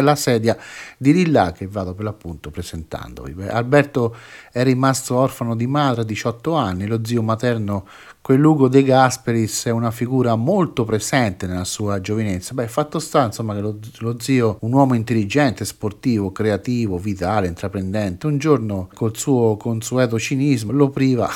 la 0.00 0.14
sedia 0.14 0.56
di 0.96 1.12
Lilla 1.12 1.52
che 1.52 1.66
vado 1.66 1.94
per 1.94 2.04
l'appunto 2.04 2.50
presentandovi. 2.50 3.46
Alberto 3.48 4.16
è 4.52 4.62
rimasto 4.62 5.16
orfano 5.16 5.54
di 5.56 5.66
madre 5.66 6.02
a 6.02 6.04
18 6.04 6.54
anni, 6.54 6.86
lo 6.86 7.00
zio 7.04 7.22
materno 7.22 7.86
quell'Ugo 8.20 8.68
De 8.68 8.82
Gasperis 8.82 9.66
è 9.66 9.70
una 9.70 9.90
figura 9.90 10.34
molto 10.34 10.84
presente 10.84 11.46
nella 11.46 11.64
sua 11.64 12.00
giovinezza. 12.00 12.54
Beh, 12.54 12.68
fatto 12.68 12.98
sta 12.98 13.24
insomma 13.24 13.54
che 13.54 13.60
lo, 13.60 13.78
lo, 13.98 14.16
zio, 14.18 14.56
un 14.60 14.72
uomo 14.72 14.94
intelligente, 14.94 15.66
sportivo, 15.66 16.32
creativo, 16.32 16.96
vitale, 16.96 17.48
intraprendente, 17.48 18.26
un 18.26 18.38
giorno 18.38 18.88
col 18.94 19.16
suo 19.16 19.56
consueto 19.56 20.18
cinismo 20.18 20.72
lo 20.72 20.88
priva 20.88 21.28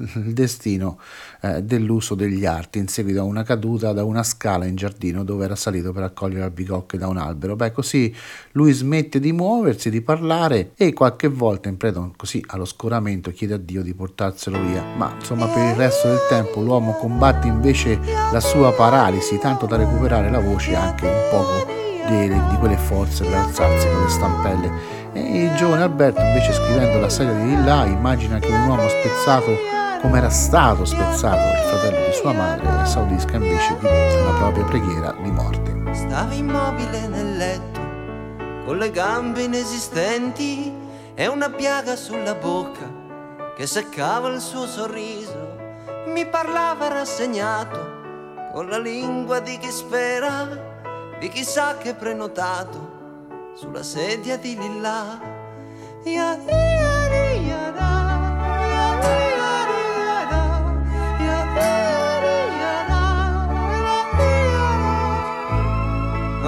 il 0.00 0.32
destino 0.32 0.98
eh, 1.42 1.62
dell'uso 1.62 2.14
degli 2.14 2.44
arti 2.44 2.78
in 2.78 2.88
seguito 2.88 3.20
a 3.20 3.24
una 3.24 3.42
caduta 3.42 3.92
da 3.92 4.04
una 4.04 4.22
scala 4.22 4.64
in 4.64 4.76
giardino 4.76 5.24
dove 5.24 5.44
era 5.44 5.56
salito 5.56 5.92
per 5.92 6.02
raccogliere 6.02 6.44
albicocche 6.44 6.98
da 6.98 7.08
un 7.08 7.16
albero. 7.16 7.56
Beh, 7.56 7.72
così 7.72 8.14
lui 8.52 8.72
smette 8.72 9.20
di 9.20 9.32
muoversi, 9.32 9.90
di 9.90 10.00
parlare 10.00 10.72
e 10.76 10.92
qualche 10.92 11.28
volta 11.28 11.68
in 11.68 11.76
preda 11.76 12.10
così 12.16 12.42
allo 12.48 12.64
scoramento 12.64 13.30
chiede 13.30 13.54
a 13.54 13.58
Dio 13.58 13.82
di 13.82 13.94
portarselo 13.94 14.60
via. 14.60 14.82
Ma 14.96 15.14
insomma 15.18 15.46
per 15.46 15.70
il 15.70 15.74
resto 15.74 16.08
del 16.08 16.20
tempo 16.28 16.60
l'uomo 16.60 16.92
combatte 16.92 17.46
invece 17.46 17.98
la 18.32 18.40
sua 18.40 18.72
paralisi 18.72 19.38
tanto 19.38 19.66
da 19.66 19.76
recuperare 19.76 20.30
la 20.30 20.40
voce 20.40 20.74
anche 20.74 21.06
un 21.06 21.28
poco 21.30 21.78
di, 22.08 22.56
quelle 22.58 22.76
forze 22.76 23.24
per 23.24 23.34
alzarsi 23.34 23.86
con 23.86 24.02
le 24.02 24.08
stampelle. 24.08 24.98
E 25.12 25.44
il 25.44 25.54
giovane 25.56 25.82
Alberto 25.82 26.20
invece 26.20 26.52
scrivendo 26.52 26.98
la 26.98 27.08
serie 27.08 27.34
di 27.44 27.64
là 27.64 27.84
immagina 27.84 28.38
che 28.38 28.50
un 28.50 28.68
uomo 28.68 28.88
spezzato 28.88 29.78
come 30.00 30.18
era 30.18 30.30
stato 30.30 30.84
spezzato 30.84 31.36
il 31.36 31.68
fratello 31.68 32.06
di 32.06 32.12
sua 32.12 32.32
madre, 32.32 32.86
saudisca 32.86 33.36
invece 33.36 33.76
di 33.78 33.86
una 33.86 34.38
propria 34.38 34.64
preghiera 34.64 35.14
di 35.20 35.30
morte. 35.30 35.94
Stava 35.94 36.32
immobile 36.32 37.06
nel 37.08 37.36
letto, 37.36 37.80
con 38.64 38.78
le 38.78 38.90
gambe 38.90 39.42
inesistenti 39.42 40.72
e 41.14 41.26
una 41.26 41.50
piaga 41.50 41.96
sulla 41.96 42.34
bocca 42.34 42.98
che 43.54 43.66
seccava 43.66 44.28
il 44.28 44.40
suo 44.40 44.66
sorriso. 44.66 45.58
Mi 46.06 46.26
parlava 46.26 46.88
rassegnato, 46.88 47.98
con 48.52 48.68
la 48.68 48.78
lingua 48.78 49.40
di 49.40 49.58
chi 49.58 49.70
spera, 49.70 50.48
di 51.18 51.28
chi 51.28 51.44
sa 51.44 51.76
che 51.76 51.94
prenotato, 51.94 53.52
sulla 53.54 53.82
sedia 53.82 54.38
di 54.38 54.56
Lilla. 54.56 55.20
Ia, 56.04 56.38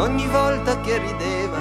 Ogni 0.03 0.27
volta 0.27 0.81
che 0.81 0.99
rideva 0.99 1.61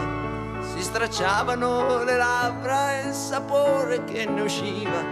si 0.73 0.81
stracciavano 0.81 2.03
le 2.03 2.17
labbra 2.17 2.97
e 2.97 3.09
il 3.09 3.13
sapore 3.13 4.03
che 4.03 4.25
ne 4.25 4.41
usciva 4.41 5.03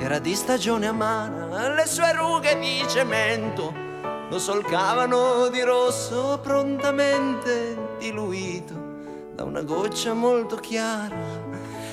era 0.00 0.18
di 0.18 0.34
stagione 0.34 0.88
amara, 0.88 1.72
le 1.72 1.86
sue 1.86 2.12
rughe 2.12 2.58
di 2.58 2.84
cemento 2.88 3.72
lo 4.28 4.38
solcavano 4.40 5.46
di 5.46 5.62
rosso 5.62 6.40
prontamente 6.42 7.94
diluito 8.00 8.74
da 9.36 9.44
una 9.44 9.62
goccia 9.62 10.12
molto 10.12 10.56
chiara. 10.56 11.14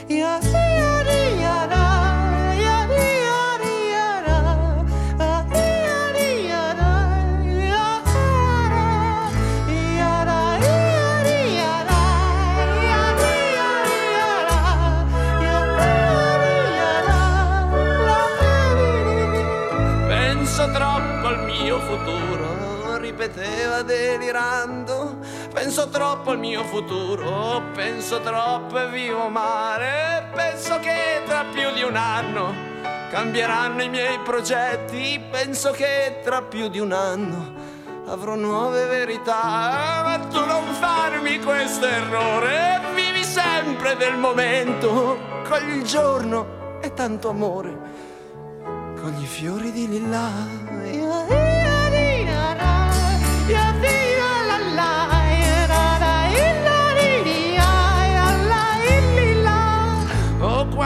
Penso 0.08 2.09
delirando. 23.82 25.18
Penso 25.54 25.90
troppo 25.90 26.32
al 26.32 26.40
mio 26.40 26.64
futuro, 26.64 27.62
penso 27.74 28.20
troppo 28.22 28.80
e 28.80 28.90
vivo 28.90 29.30
male. 29.30 30.30
Penso 30.34 30.80
che 30.80 31.22
tra 31.26 31.46
più 31.52 31.72
di 31.74 31.84
un 31.84 31.96
anno 31.96 32.54
cambieranno 33.10 33.82
i 33.82 33.90
miei 33.90 34.20
progetti. 34.20 35.22
Penso 35.32 35.72
che 35.72 36.20
tra 36.24 36.42
più 36.42 36.68
di 36.70 36.80
un 36.80 36.92
anno 36.92 37.54
avrò 38.08 38.36
nuove 38.36 38.86
verità. 38.86 40.02
Ma 40.04 40.20
tu 40.30 40.46
non 40.46 40.66
farmi 40.80 41.40
questo 41.40 41.86
errore, 41.86 42.82
vivi 42.96 43.24
sempre 43.24 43.96
del 43.96 44.18
momento. 44.18 45.18
Cogli 45.48 45.78
il 45.78 45.84
giorno 45.84 46.80
e 46.82 46.94
tanto 46.94 47.30
amore 47.30 48.00
con 49.02 49.16
i 49.20 49.26
fiori 49.26 49.72
di 49.72 49.88
lilla. 49.88 50.30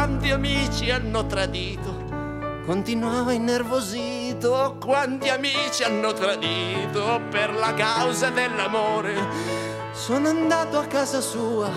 Quanti 0.04 0.32
amici 0.32 0.90
hanno 0.92 1.26
tradito, 1.28 2.04
continuava 2.66 3.32
innervosito, 3.32 4.78
quanti 4.84 5.30
amici 5.30 5.84
hanno 5.84 6.12
tradito 6.14 7.22
per 7.30 7.54
la 7.54 7.74
causa 7.74 8.30
dell'amore. 8.30 9.16
Sono 9.94 10.30
andato 10.30 10.80
a 10.80 10.86
casa 10.86 11.22
sua, 11.22 11.70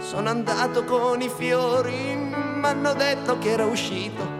sono 0.00 0.30
andato 0.30 0.84
con 0.84 1.20
i 1.20 1.28
fiori, 1.28 2.14
m'hanno 2.14 2.94
detto 2.94 3.38
che 3.38 3.50
era 3.50 3.66
uscito 3.66 4.39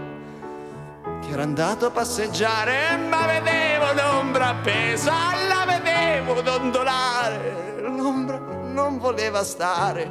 era 1.33 1.43
andato 1.43 1.87
a 1.87 1.91
passeggiare, 1.91 2.97
ma 3.09 3.24
vedevo 3.26 3.93
l'ombra 3.93 4.49
appesa, 4.49 5.12
la 5.49 5.64
vedevo 5.64 6.41
dondolare, 6.41 7.76
l'ombra 7.81 8.39
non 8.39 8.99
voleva 8.99 9.45
stare 9.45 10.11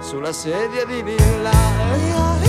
sulla 0.00 0.32
sedia 0.32 0.84
di 0.84 1.02
villa. 1.02 2.43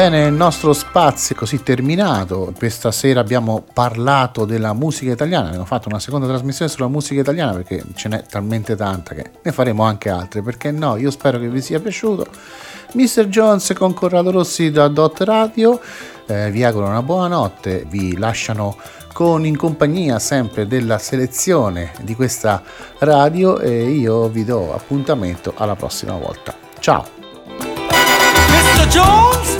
Bene, 0.00 0.28
il 0.28 0.32
nostro 0.32 0.72
spazio 0.72 1.34
è 1.34 1.38
così 1.38 1.62
terminato. 1.62 2.54
Questa 2.56 2.90
sera 2.90 3.20
abbiamo 3.20 3.62
parlato 3.70 4.46
della 4.46 4.72
musica 4.72 5.12
italiana. 5.12 5.48
Abbiamo 5.48 5.66
fatto 5.66 5.90
una 5.90 6.00
seconda 6.00 6.26
trasmissione 6.26 6.70
sulla 6.70 6.88
musica 6.88 7.20
italiana 7.20 7.52
perché 7.52 7.84
ce 7.94 8.08
n'è 8.08 8.22
talmente 8.22 8.76
tanta 8.76 9.14
che 9.14 9.30
ne 9.42 9.52
faremo 9.52 9.82
anche 9.82 10.08
altre. 10.08 10.40
Perché 10.40 10.70
no? 10.70 10.96
Io 10.96 11.10
spero 11.10 11.38
che 11.38 11.50
vi 11.50 11.60
sia 11.60 11.80
piaciuto. 11.80 12.26
Mr. 12.94 13.26
Jones 13.26 13.74
con 13.76 13.92
Corrado 13.92 14.30
Rossi 14.30 14.70
da 14.70 14.88
Dot 14.88 15.20
Radio. 15.20 15.78
Eh, 16.24 16.50
vi 16.50 16.64
auguro 16.64 16.86
una 16.86 17.02
buona 17.02 17.28
notte. 17.28 17.84
Vi 17.86 18.16
lasciano 18.16 18.78
con 19.12 19.44
in 19.44 19.58
compagnia 19.58 20.18
sempre 20.18 20.66
della 20.66 20.96
selezione 20.96 21.92
di 22.00 22.14
questa 22.14 22.62
radio 23.00 23.58
e 23.58 23.90
io 23.90 24.30
vi 24.30 24.46
do 24.46 24.74
appuntamento 24.74 25.52
alla 25.58 25.76
prossima 25.76 26.16
volta. 26.16 26.54
Ciao! 26.78 27.04
Mr. 28.48 28.86
Jones, 28.88 29.59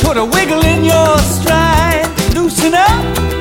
put 0.00 0.16
a 0.16 0.24
wiggle 0.24 0.64
in 0.64 0.84
your 0.84 1.18
stride, 1.18 2.06
loosen 2.34 2.74
up. 2.74 3.31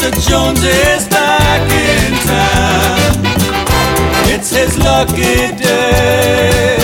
Mr. 0.00 0.30
Jones 0.30 0.62
is 0.64 1.06
back 1.08 1.60
in 1.70 2.12
town. 2.24 3.20
It's 4.32 4.50
his 4.50 4.78
lucky 4.78 5.54
day. 5.62 6.79